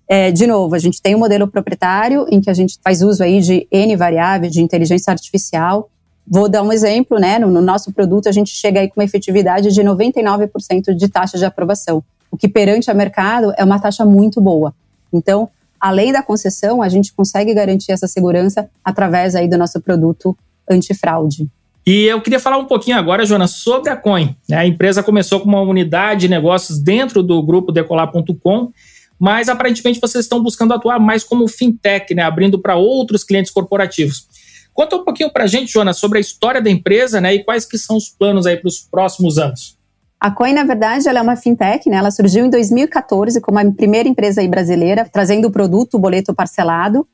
É, 0.08 0.30
de 0.30 0.46
novo, 0.46 0.76
a 0.76 0.78
gente 0.78 1.02
tem 1.02 1.16
um 1.16 1.18
modelo 1.18 1.48
proprietário, 1.48 2.24
em 2.30 2.40
que 2.40 2.48
a 2.48 2.54
gente 2.54 2.78
faz 2.84 3.02
uso 3.02 3.24
aí 3.24 3.40
de 3.40 3.66
N 3.68 3.96
variáveis, 3.96 4.52
de 4.52 4.62
inteligência 4.62 5.10
artificial. 5.10 5.90
Vou 6.24 6.48
dar 6.48 6.62
um 6.62 6.72
exemplo, 6.72 7.18
né? 7.18 7.40
No, 7.40 7.50
no 7.50 7.60
nosso 7.60 7.92
produto, 7.92 8.28
a 8.28 8.32
gente 8.32 8.50
chega 8.54 8.78
aí 8.78 8.88
com 8.88 9.00
uma 9.00 9.04
efetividade 9.04 9.72
de 9.72 9.82
99% 9.82 10.94
de 10.94 11.08
taxa 11.08 11.36
de 11.36 11.44
aprovação, 11.44 12.00
o 12.30 12.36
que 12.36 12.48
perante 12.48 12.88
o 12.88 12.94
mercado 12.94 13.52
é 13.56 13.64
uma 13.64 13.80
taxa 13.80 14.06
muito 14.06 14.40
boa. 14.40 14.72
Então, 15.12 15.48
além 15.80 16.12
da 16.12 16.22
concessão, 16.22 16.82
a 16.82 16.88
gente 16.88 17.12
consegue 17.12 17.54
garantir 17.54 17.92
essa 17.92 18.06
segurança 18.06 18.68
através 18.84 19.34
aí 19.34 19.48
do 19.48 19.58
nosso 19.58 19.80
produto 19.80 20.36
antifraude. 20.70 21.48
E 21.86 22.04
eu 22.04 22.20
queria 22.20 22.38
falar 22.38 22.58
um 22.58 22.66
pouquinho 22.66 22.98
agora, 22.98 23.24
Jonas, 23.24 23.52
sobre 23.52 23.90
a 23.90 23.96
Coin. 23.96 24.36
A 24.52 24.66
empresa 24.66 25.02
começou 25.02 25.40
com 25.40 25.48
uma 25.48 25.62
unidade 25.62 26.22
de 26.22 26.28
negócios 26.28 26.78
dentro 26.78 27.22
do 27.22 27.42
grupo 27.42 27.72
decolar.com, 27.72 28.70
mas 29.18 29.48
aparentemente 29.48 30.00
vocês 30.00 30.24
estão 30.24 30.42
buscando 30.42 30.74
atuar 30.74 30.98
mais 31.00 31.24
como 31.24 31.48
fintech, 31.48 32.14
né, 32.14 32.22
abrindo 32.22 32.58
para 32.58 32.76
outros 32.76 33.24
clientes 33.24 33.50
corporativos. 33.50 34.28
Conta 34.72 34.96
um 34.96 35.04
pouquinho 35.04 35.32
para 35.32 35.44
a 35.44 35.46
gente, 35.46 35.72
Jonas, 35.72 35.98
sobre 35.98 36.18
a 36.18 36.20
história 36.20 36.60
da 36.60 36.70
empresa 36.70 37.20
né, 37.20 37.34
e 37.34 37.44
quais 37.44 37.64
que 37.64 37.76
são 37.76 37.96
os 37.96 38.08
planos 38.08 38.46
aí 38.46 38.56
para 38.56 38.68
os 38.68 38.78
próximos 38.78 39.38
anos. 39.38 39.76
A 40.20 40.30
Coin, 40.30 40.52
na 40.52 40.64
verdade, 40.64 41.08
ela 41.08 41.20
é 41.20 41.22
uma 41.22 41.34
fintech, 41.34 41.88
né? 41.88 41.96
Ela 41.96 42.10
surgiu 42.10 42.44
em 42.44 42.50
2014 42.50 43.40
como 43.40 43.58
a 43.58 43.72
primeira 43.72 44.06
empresa 44.06 44.46
brasileira 44.46 45.08
trazendo 45.10 45.48
o 45.48 45.50
produto, 45.50 45.94
o 45.94 45.98
boleto 45.98 46.34
parcelado. 46.34 47.08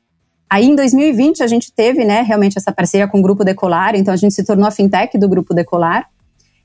Aí, 0.49 0.65
em 0.65 0.75
2020, 0.75 1.41
a 1.41 1.47
gente 1.47 1.71
teve, 1.73 2.03
né, 2.03 2.21
realmente 2.21 2.57
essa 2.57 2.71
parceria 2.71 3.07
com 3.07 3.19
o 3.19 3.21
Grupo 3.21 3.45
Decolar, 3.45 3.95
então 3.95 4.13
a 4.13 4.17
gente 4.17 4.33
se 4.33 4.43
tornou 4.43 4.67
a 4.67 4.71
fintech 4.71 5.17
do 5.17 5.27
Grupo 5.27 5.53
Decolar. 5.53 6.09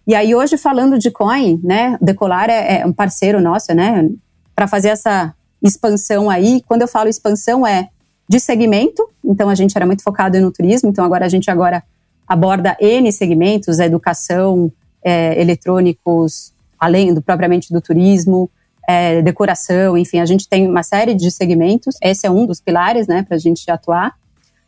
E 0.04 0.16
aí, 0.16 0.34
hoje, 0.34 0.56
falando 0.56 0.98
de 0.98 1.12
Coin, 1.12 1.60
né, 1.62 1.96
Decolar 2.00 2.50
é, 2.50 2.80
é 2.80 2.86
um 2.86 2.92
parceiro 2.92 3.40
nosso, 3.40 3.72
né, 3.72 4.08
para 4.54 4.66
fazer 4.66 4.88
essa 4.88 5.32
expansão 5.62 6.28
aí. 6.28 6.60
Quando 6.66 6.82
eu 6.82 6.88
falo 6.88 7.08
expansão, 7.08 7.64
é 7.64 7.88
de 8.28 8.40
segmento, 8.40 9.08
então 9.24 9.48
a 9.48 9.54
gente 9.54 9.76
era 9.76 9.86
muito 9.86 10.02
focado 10.02 10.40
no 10.40 10.50
turismo, 10.50 10.88
então 10.88 11.04
agora 11.04 11.24
a 11.24 11.28
gente 11.28 11.50
agora 11.50 11.84
aborda 12.26 12.76
N 12.80 13.12
segmentos, 13.12 13.78
educação, 13.78 14.72
é, 15.04 15.40
eletrônicos, 15.40 16.52
além 16.78 17.12
do 17.14 17.22
propriamente 17.22 17.72
do 17.72 17.80
turismo, 17.80 18.50
é, 18.88 19.22
decoração, 19.22 19.96
enfim, 19.96 20.18
a 20.18 20.26
gente 20.26 20.48
tem 20.48 20.68
uma 20.68 20.82
série 20.82 21.14
de 21.14 21.30
segmentos. 21.30 21.96
Esse 22.02 22.26
é 22.26 22.30
um 22.30 22.46
dos 22.46 22.60
pilares, 22.60 23.06
né, 23.06 23.22
para 23.22 23.36
a 23.36 23.38
gente 23.38 23.70
atuar. 23.70 24.14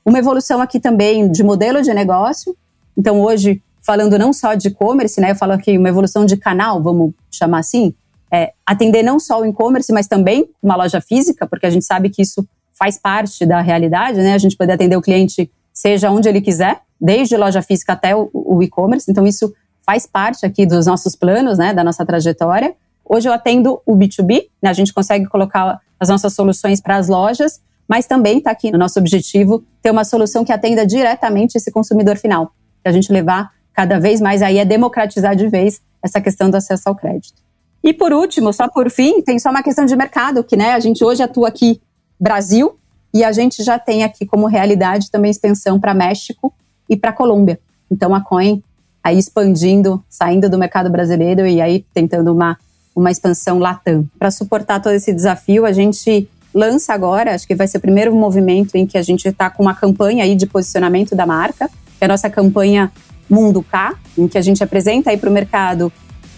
Uma 0.05 0.19
evolução 0.19 0.61
aqui 0.61 0.79
também 0.79 1.31
de 1.31 1.43
modelo 1.43 1.83
de 1.83 1.93
negócio. 1.93 2.57
Então, 2.97 3.21
hoje, 3.21 3.63
falando 3.83 4.19
não 4.19 4.33
só 4.33 4.55
de 4.55 4.69
e-commerce, 4.69 5.21
né, 5.21 5.33
eu 5.33 5.37
falo 5.37 5.53
aqui 5.53 5.77
uma 5.77 5.89
evolução 5.89 6.25
de 6.25 6.37
canal, 6.37 6.83
vamos 6.83 7.13
chamar 7.31 7.59
assim, 7.61 7.95
é, 8.31 8.53
atender 8.65 9.03
não 9.03 9.19
só 9.19 9.41
o 9.41 9.47
e-commerce, 9.47 9.93
mas 9.93 10.07
também 10.07 10.49
uma 10.63 10.77
loja 10.77 11.01
física, 11.01 11.47
porque 11.47 11.67
a 11.67 11.71
gente 11.71 11.85
sabe 11.85 12.11
que 12.11 12.23
isso 12.23 12.47
faz 12.73 12.99
parte 12.99 13.47
da 13.47 13.61
realidade, 13.61 14.19
né? 14.19 14.35
A 14.35 14.39
gente 14.39 14.57
poder 14.57 14.73
atender 14.73 14.97
o 14.97 15.03
cliente 15.03 15.51
seja 15.73 16.11
onde 16.11 16.29
ele 16.29 16.41
quiser, 16.41 16.81
desde 17.01 17.37
loja 17.37 17.63
física 17.63 17.93
até 17.93 18.15
o, 18.15 18.31
o 18.33 18.63
e-commerce. 18.63 19.11
Então, 19.11 19.27
isso 19.27 19.53
faz 19.85 20.07
parte 20.07 20.45
aqui 20.47 20.67
dos 20.67 20.87
nossos 20.87 21.15
planos, 21.15 21.59
né, 21.59 21.73
da 21.75 21.85
nossa 21.85 22.05
trajetória. 22.05 22.75
Hoje 23.05 23.29
eu 23.29 23.33
atendo 23.33 23.81
o 23.85 23.95
B2B, 23.95 24.49
né, 24.63 24.71
a 24.71 24.73
gente 24.73 24.93
consegue 24.93 25.27
colocar 25.27 25.81
as 26.01 26.09
nossas 26.09 26.33
soluções 26.33 26.81
para 26.81 26.97
as 26.97 27.09
lojas, 27.09 27.61
mas 27.87 28.07
também 28.07 28.39
está 28.39 28.51
aqui 28.51 28.71
no 28.71 28.79
nosso 28.79 28.99
objetivo 28.99 29.63
ter 29.83 29.91
uma 29.91 30.05
solução 30.05 30.45
que 30.45 30.53
atenda 30.53 30.87
diretamente 30.87 31.57
esse 31.57 31.71
consumidor 31.71 32.17
final, 32.17 32.53
que 32.83 32.89
a 32.89 32.93
gente 32.93 33.13
levar 33.13 33.53
cada 33.73 34.01
vez 34.01 34.21
mais 34.21 34.41
aí 34.41 34.59
é 34.59 34.65
democratizar 34.65 35.37
de 35.37 35.49
vez 35.49 35.83
essa 36.03 36.21
questão 36.21 36.49
do 36.49 36.57
acesso 36.57 36.89
ao 36.89 36.95
crédito. 36.95 37.43
E 37.83 37.93
por 37.93 38.13
último, 38.13 38.53
só 38.53 38.67
por 38.69 38.91
fim, 38.91 39.21
tem 39.21 39.39
só 39.39 39.51
uma 39.51 39.63
questão 39.63 39.85
de 39.85 39.95
mercado, 39.95 40.43
que 40.43 40.57
né, 40.57 40.73
a 40.73 40.81
gente 40.81 41.05
hoje 41.05 41.23
atua 41.23 41.49
aqui 41.49 41.83
Brasil 42.19 42.79
e 43.13 43.23
a 43.23 43.31
gente 43.33 43.63
já 43.63 43.79
tem 43.79 44.03
aqui 44.03 44.25
como 44.25 44.47
realidade 44.47 45.11
também 45.11 45.31
expansão 45.31 45.79
para 45.79 45.93
México 45.93 46.55
e 46.89 46.97
para 46.97 47.13
Colômbia. 47.13 47.61
Então 47.91 48.15
a 48.15 48.23
Coin 48.23 48.63
aí 49.05 49.19
expandindo, 49.19 50.03
saindo 50.09 50.49
do 50.49 50.57
mercado 50.57 50.89
brasileiro 50.89 51.47
e 51.47 51.61
aí 51.61 51.85
tentando 51.93 52.33
uma, 52.33 52.59
uma 52.97 53.11
expansão 53.11 53.59
latam. 53.59 54.09
Para 54.19 54.31
suportar 54.31 54.81
todo 54.81 54.95
esse 54.95 55.13
desafio, 55.13 55.67
a 55.67 55.73
gente 55.73 56.27
lança 56.55 56.95
agora, 56.95 57.35
acho 57.35 57.47
que 57.47 57.55
vai 57.55 57.67
ser 57.67 57.77
o 57.77 57.81
primeiro 57.81 58.15
movimento 58.15 58.77
em 58.77 58.87
que 58.87 58.97
a 58.97 59.03
gente 59.03 59.29
está 59.29 59.51
com 59.51 59.63
uma 59.63 59.75
campanha 59.75 60.25
aí 60.25 60.35
de 60.35 60.47
posicionamento 60.47 61.15
da 61.15 61.27
marca, 61.27 61.69
que 61.69 62.03
é 62.03 62.07
a 62.07 62.09
nossa 62.09 62.31
campanha 62.31 62.91
Mundo 63.29 63.63
K, 63.63 63.95
em 64.17 64.27
que 64.27 64.39
a 64.39 64.43
gente 64.43 64.65
apresenta 64.65 65.11
aí 65.11 65.19
para 65.19 65.29
o 65.29 65.33
mercado 65.33 65.93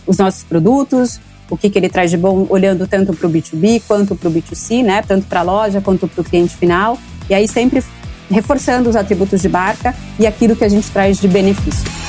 os 0.06 0.18
nossos 0.18 0.42
produtos, 0.42 1.20
o 1.48 1.56
que, 1.56 1.70
que 1.70 1.78
ele 1.78 1.88
traz 1.88 2.10
de 2.10 2.16
bom, 2.16 2.46
olhando 2.48 2.88
tanto 2.88 3.12
para 3.12 3.26
o 3.28 3.30
B2B 3.30 3.82
quanto 3.86 4.16
para 4.16 4.28
o 4.28 4.32
B2C, 4.32 4.82
né? 4.82 5.02
Tanto 5.02 5.26
para 5.26 5.40
a 5.40 5.42
loja 5.42 5.80
quanto 5.80 6.08
para 6.08 6.20
o 6.20 6.24
cliente 6.24 6.56
final. 6.56 6.98
E 7.28 7.34
aí 7.34 7.46
sempre 7.46 7.84
reforçando 8.28 8.88
os 8.88 8.96
atributos 8.96 9.40
de 9.42 9.48
marca 9.48 9.94
e 10.18 10.26
aquilo 10.26 10.56
que 10.56 10.64
a 10.64 10.68
gente 10.68 10.90
traz 10.90 11.18
de 11.18 11.28
benefício. 11.28 12.05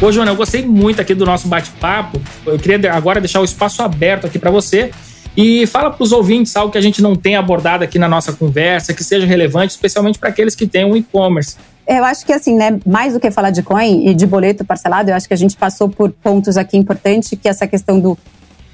Ô, 0.00 0.12
Joana, 0.12 0.30
eu 0.30 0.36
gostei 0.36 0.62
muito 0.62 1.00
aqui 1.00 1.14
do 1.14 1.24
nosso 1.24 1.48
bate-papo. 1.48 2.20
Eu 2.44 2.58
queria 2.58 2.92
agora 2.92 3.18
deixar 3.18 3.40
o 3.40 3.44
espaço 3.44 3.82
aberto 3.82 4.26
aqui 4.26 4.38
para 4.38 4.50
você. 4.50 4.90
E 5.34 5.66
fala 5.66 5.90
para 5.90 6.02
os 6.02 6.12
ouvintes 6.12 6.54
algo 6.54 6.70
que 6.70 6.76
a 6.76 6.82
gente 6.82 7.00
não 7.00 7.16
tem 7.16 7.34
abordado 7.34 7.82
aqui 7.82 7.98
na 7.98 8.06
nossa 8.06 8.32
conversa, 8.32 8.92
que 8.92 9.02
seja 9.02 9.26
relevante, 9.26 9.72
especialmente 9.72 10.18
para 10.18 10.28
aqueles 10.28 10.54
que 10.54 10.66
têm 10.66 10.84
um 10.84 10.94
e-commerce. 10.94 11.56
Eu 11.88 12.04
acho 12.04 12.26
que 12.26 12.32
assim, 12.32 12.54
né, 12.56 12.78
mais 12.86 13.14
do 13.14 13.20
que 13.20 13.30
falar 13.30 13.50
de 13.50 13.62
coin 13.62 14.06
e 14.08 14.14
de 14.14 14.26
boleto 14.26 14.64
parcelado, 14.64 15.10
eu 15.10 15.14
acho 15.14 15.26
que 15.26 15.34
a 15.34 15.36
gente 15.36 15.56
passou 15.56 15.88
por 15.88 16.10
pontos 16.10 16.58
aqui 16.58 16.76
importantes, 16.76 17.30
que 17.30 17.48
é 17.48 17.50
essa 17.50 17.66
questão 17.66 17.98
do, 17.98 18.18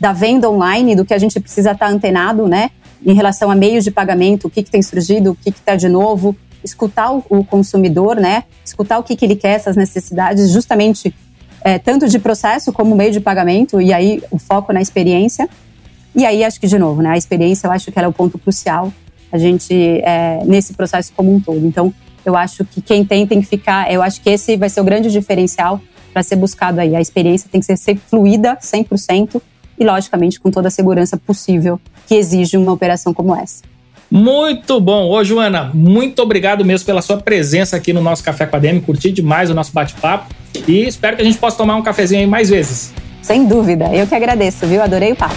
da 0.01 0.13
venda 0.13 0.51
online, 0.51 0.97
do 0.97 1.05
que 1.05 1.15
a 1.15 1.19
gente 1.19 1.39
precisa 1.39 1.73
estar 1.73 1.87
tá 1.87 1.93
antenado, 1.93 2.49
né, 2.49 2.71
em 3.05 3.13
relação 3.13 3.51
a 3.51 3.55
meios 3.55 3.85
de 3.85 3.91
pagamento, 3.91 4.47
o 4.47 4.51
que, 4.51 4.63
que 4.63 4.71
tem 4.71 4.83
surgido, 4.83 5.33
o 5.33 5.35
que 5.37 5.51
está 5.51 5.77
de 5.77 5.89
novo, 5.89 6.35
escutar 6.65 7.13
o, 7.13 7.45
consumidor, 7.45 8.17
né? 8.17 8.45
Escutar 8.65 8.99
o 8.99 9.03
que, 9.03 9.17
que 9.17 9.25
ele 9.25 9.37
quer, 9.37 9.57
essas 9.57 9.77
necessidades, 9.77 10.51
justamente 10.51 11.15
é, 11.63 11.79
tanto 11.79 12.09
de 12.09 12.19
processo 12.19 12.73
como 12.73 12.95
meio 12.95 13.13
de 13.13 13.21
pagamento, 13.21 13.81
e 13.81 13.93
aí 13.93 14.23
o 14.31 14.39
foco 14.39 14.73
na 14.73 14.81
experiência. 14.81 15.49
E 16.15 16.27
aí, 16.27 16.45
acho 16.45 16.61
que, 16.61 16.67
de 16.67 16.79
novo, 16.79 17.01
né, 17.01 17.11
a 17.11 17.17
experiência, 17.17 17.67
eu 17.67 17.73
acho 17.73 17.91
que 17.91 17.99
ela 17.99 18.07
é 18.07 18.09
o 18.09 18.13
ponto 18.13 18.39
crucial, 18.39 18.93
a 19.31 19.39
gente, 19.39 19.73
é, 19.75 20.43
nesse 20.45 20.75
processo 20.75 21.13
como 21.17 21.35
um 21.35 21.41
todo. 21.41 21.67
Então, 21.67 21.93
eu 22.25 22.37
acho 22.37 22.65
que 22.65 22.81
quem 22.81 23.05
tem 23.05 23.27
tem 23.27 23.41
que 23.41 23.47
ficar, 23.47 23.91
eu 23.91 24.03
acho 24.03 24.21
que 24.21 24.29
esse 24.31 24.57
vai 24.57 24.69
ser 24.69 24.81
o 24.81 24.85
grande 24.85 25.11
diferencial 25.11 25.81
para 26.13 26.23
ser 26.23 26.37
buscado 26.37 26.81
aí. 26.81 26.95
A 26.95 27.01
experiência 27.01 27.49
tem 27.51 27.61
que 27.61 27.67
ser, 27.67 27.77
ser 27.77 27.97
fluida 27.97 28.57
100% 28.61 29.41
e, 29.79 29.85
logicamente, 29.85 30.39
com 30.39 30.51
toda 30.51 30.69
a 30.69 30.71
segurança 30.71 31.17
possível 31.17 31.81
que 32.07 32.15
exige 32.15 32.57
uma 32.57 32.73
operação 32.73 33.15
como 33.15 33.35
essa. 33.35 33.72
Muito 34.13 34.79
bom. 34.79 35.09
Ô, 35.09 35.25
Joana, 35.25 35.71
muito 35.73 36.21
obrigado 36.21 36.63
mesmo 36.67 36.85
pela 36.85 37.01
sua 37.01 37.17
presença 37.17 37.79
aqui 37.79 37.95
no 37.95 38.03
nosso 38.03 38.23
Café 38.23 38.45
com 38.45 38.57
a 38.57 38.59
DM. 38.59 38.79
Curti 38.83 39.11
demais 39.11 39.49
o 39.49 39.55
nosso 39.55 39.73
bate-papo 39.73 40.35
e 40.69 40.87
espero 40.87 41.17
que 41.17 41.23
a 41.23 41.25
gente 41.25 41.39
possa 41.39 41.57
tomar 41.57 41.77
um 41.77 41.83
cafezinho 41.83 42.21
aí 42.21 42.27
mais 42.27 42.51
vezes. 42.51 42.93
Sem 43.23 43.47
dúvida. 43.47 43.87
Eu 43.87 44.07
que 44.07 44.15
agradeço, 44.15 44.67
viu? 44.67 44.83
Adorei 44.83 45.13
o 45.13 45.17
papo. 45.17 45.35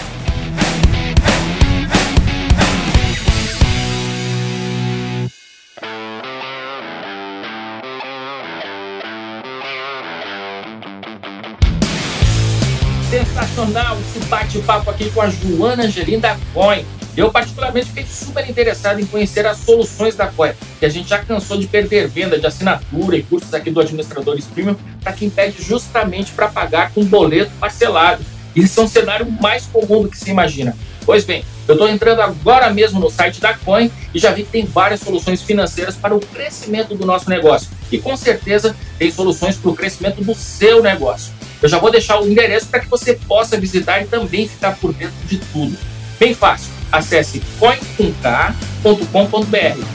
Sensacional 13.08 13.96
esse 14.00 14.26
bate-papo 14.26 14.90
aqui 14.90 15.08
com 15.08 15.22
a 15.22 15.30
Joana 15.30 15.84
Angelina 15.84 16.38
Coin. 16.52 16.84
Eu, 17.16 17.30
particularmente, 17.30 17.86
fiquei 17.86 18.04
super 18.04 18.48
interessado 18.48 19.00
em 19.00 19.06
conhecer 19.06 19.46
as 19.46 19.56
soluções 19.56 20.14
da 20.14 20.26
Coin, 20.26 20.52
que 20.78 20.84
a 20.84 20.88
gente 20.88 21.08
já 21.08 21.18
cansou 21.18 21.56
de 21.56 21.66
perder 21.66 22.08
venda 22.08 22.38
de 22.38 22.46
assinatura 22.46 23.16
e 23.16 23.22
cursos 23.22 23.54
aqui 23.54 23.70
do 23.70 23.80
Administradores 23.80 24.44
Premium 24.44 24.76
para 25.00 25.14
quem 25.14 25.30
pede 25.30 25.62
justamente 25.62 26.32
para 26.32 26.48
pagar 26.48 26.92
com 26.92 27.02
boleto 27.02 27.50
parcelado. 27.58 28.22
Isso 28.54 28.78
é 28.80 28.84
um 28.84 28.88
cenário 28.88 29.30
mais 29.40 29.64
comum 29.64 30.02
do 30.02 30.10
que 30.10 30.18
se 30.18 30.30
imagina. 30.30 30.76
Pois 31.06 31.24
bem, 31.24 31.42
eu 31.66 31.74
estou 31.74 31.88
entrando 31.88 32.20
agora 32.20 32.68
mesmo 32.70 33.00
no 33.00 33.10
site 33.10 33.40
da 33.40 33.54
Coin 33.54 33.90
e 34.12 34.18
já 34.18 34.32
vi 34.32 34.42
que 34.42 34.50
tem 34.50 34.66
várias 34.66 35.00
soluções 35.00 35.40
financeiras 35.40 35.96
para 35.96 36.14
o 36.14 36.20
crescimento 36.20 36.94
do 36.94 37.06
nosso 37.06 37.30
negócio. 37.30 37.68
E 37.90 37.98
com 37.98 38.14
certeza 38.16 38.76
tem 38.98 39.10
soluções 39.10 39.56
para 39.56 39.70
o 39.70 39.74
crescimento 39.74 40.22
do 40.22 40.34
seu 40.34 40.82
negócio. 40.82 41.32
Eu 41.62 41.68
já 41.68 41.78
vou 41.78 41.90
deixar 41.90 42.20
o 42.20 42.28
endereço 42.28 42.66
para 42.66 42.80
que 42.80 42.88
você 42.88 43.14
possa 43.14 43.58
visitar 43.58 44.02
e 44.02 44.06
também 44.06 44.46
ficar 44.46 44.76
por 44.76 44.92
dentro 44.92 45.16
de 45.26 45.38
tudo. 45.38 45.78
Bem 46.18 46.34
fácil 46.34 46.75
acesse 46.90 47.42
coin.com.br, 47.58 48.16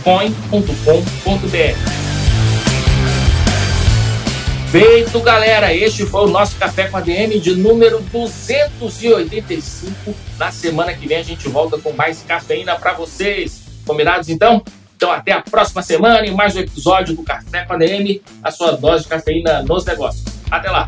coin.com.br. 0.04 2.02
Feito, 4.72 5.20
galera. 5.20 5.74
Este 5.74 6.06
foi 6.06 6.26
o 6.26 6.30
nosso 6.30 6.56
Café 6.56 6.88
com 6.88 6.96
a 6.96 7.02
DM 7.02 7.38
de 7.40 7.56
número 7.56 8.00
285. 8.00 10.16
Na 10.40 10.50
semana 10.50 10.94
que 10.94 11.06
vem 11.06 11.18
a 11.18 11.24
gente 11.24 11.50
volta 11.50 11.78
com 11.78 11.92
mais 11.92 12.24
cafeína 12.24 12.76
para 12.76 12.94
vocês. 12.94 13.64
Combinados 13.86 14.30
então? 14.30 14.64
Então 14.96 15.12
até 15.12 15.34
a 15.34 15.42
próxima 15.42 15.82
semana 15.82 16.26
e 16.26 16.32
mais 16.32 16.56
um 16.56 16.60
episódio 16.60 17.14
do 17.16 17.24
Café 17.24 17.66
com 17.66 17.74
a 17.74 17.78
DM, 17.78 18.22
a 18.42 18.50
sua 18.50 18.72
dose 18.72 19.04
de 19.04 19.10
cafeína 19.10 19.62
nos 19.64 19.84
negócios. 19.84 20.24
Até 20.50 20.70
lá. 20.70 20.88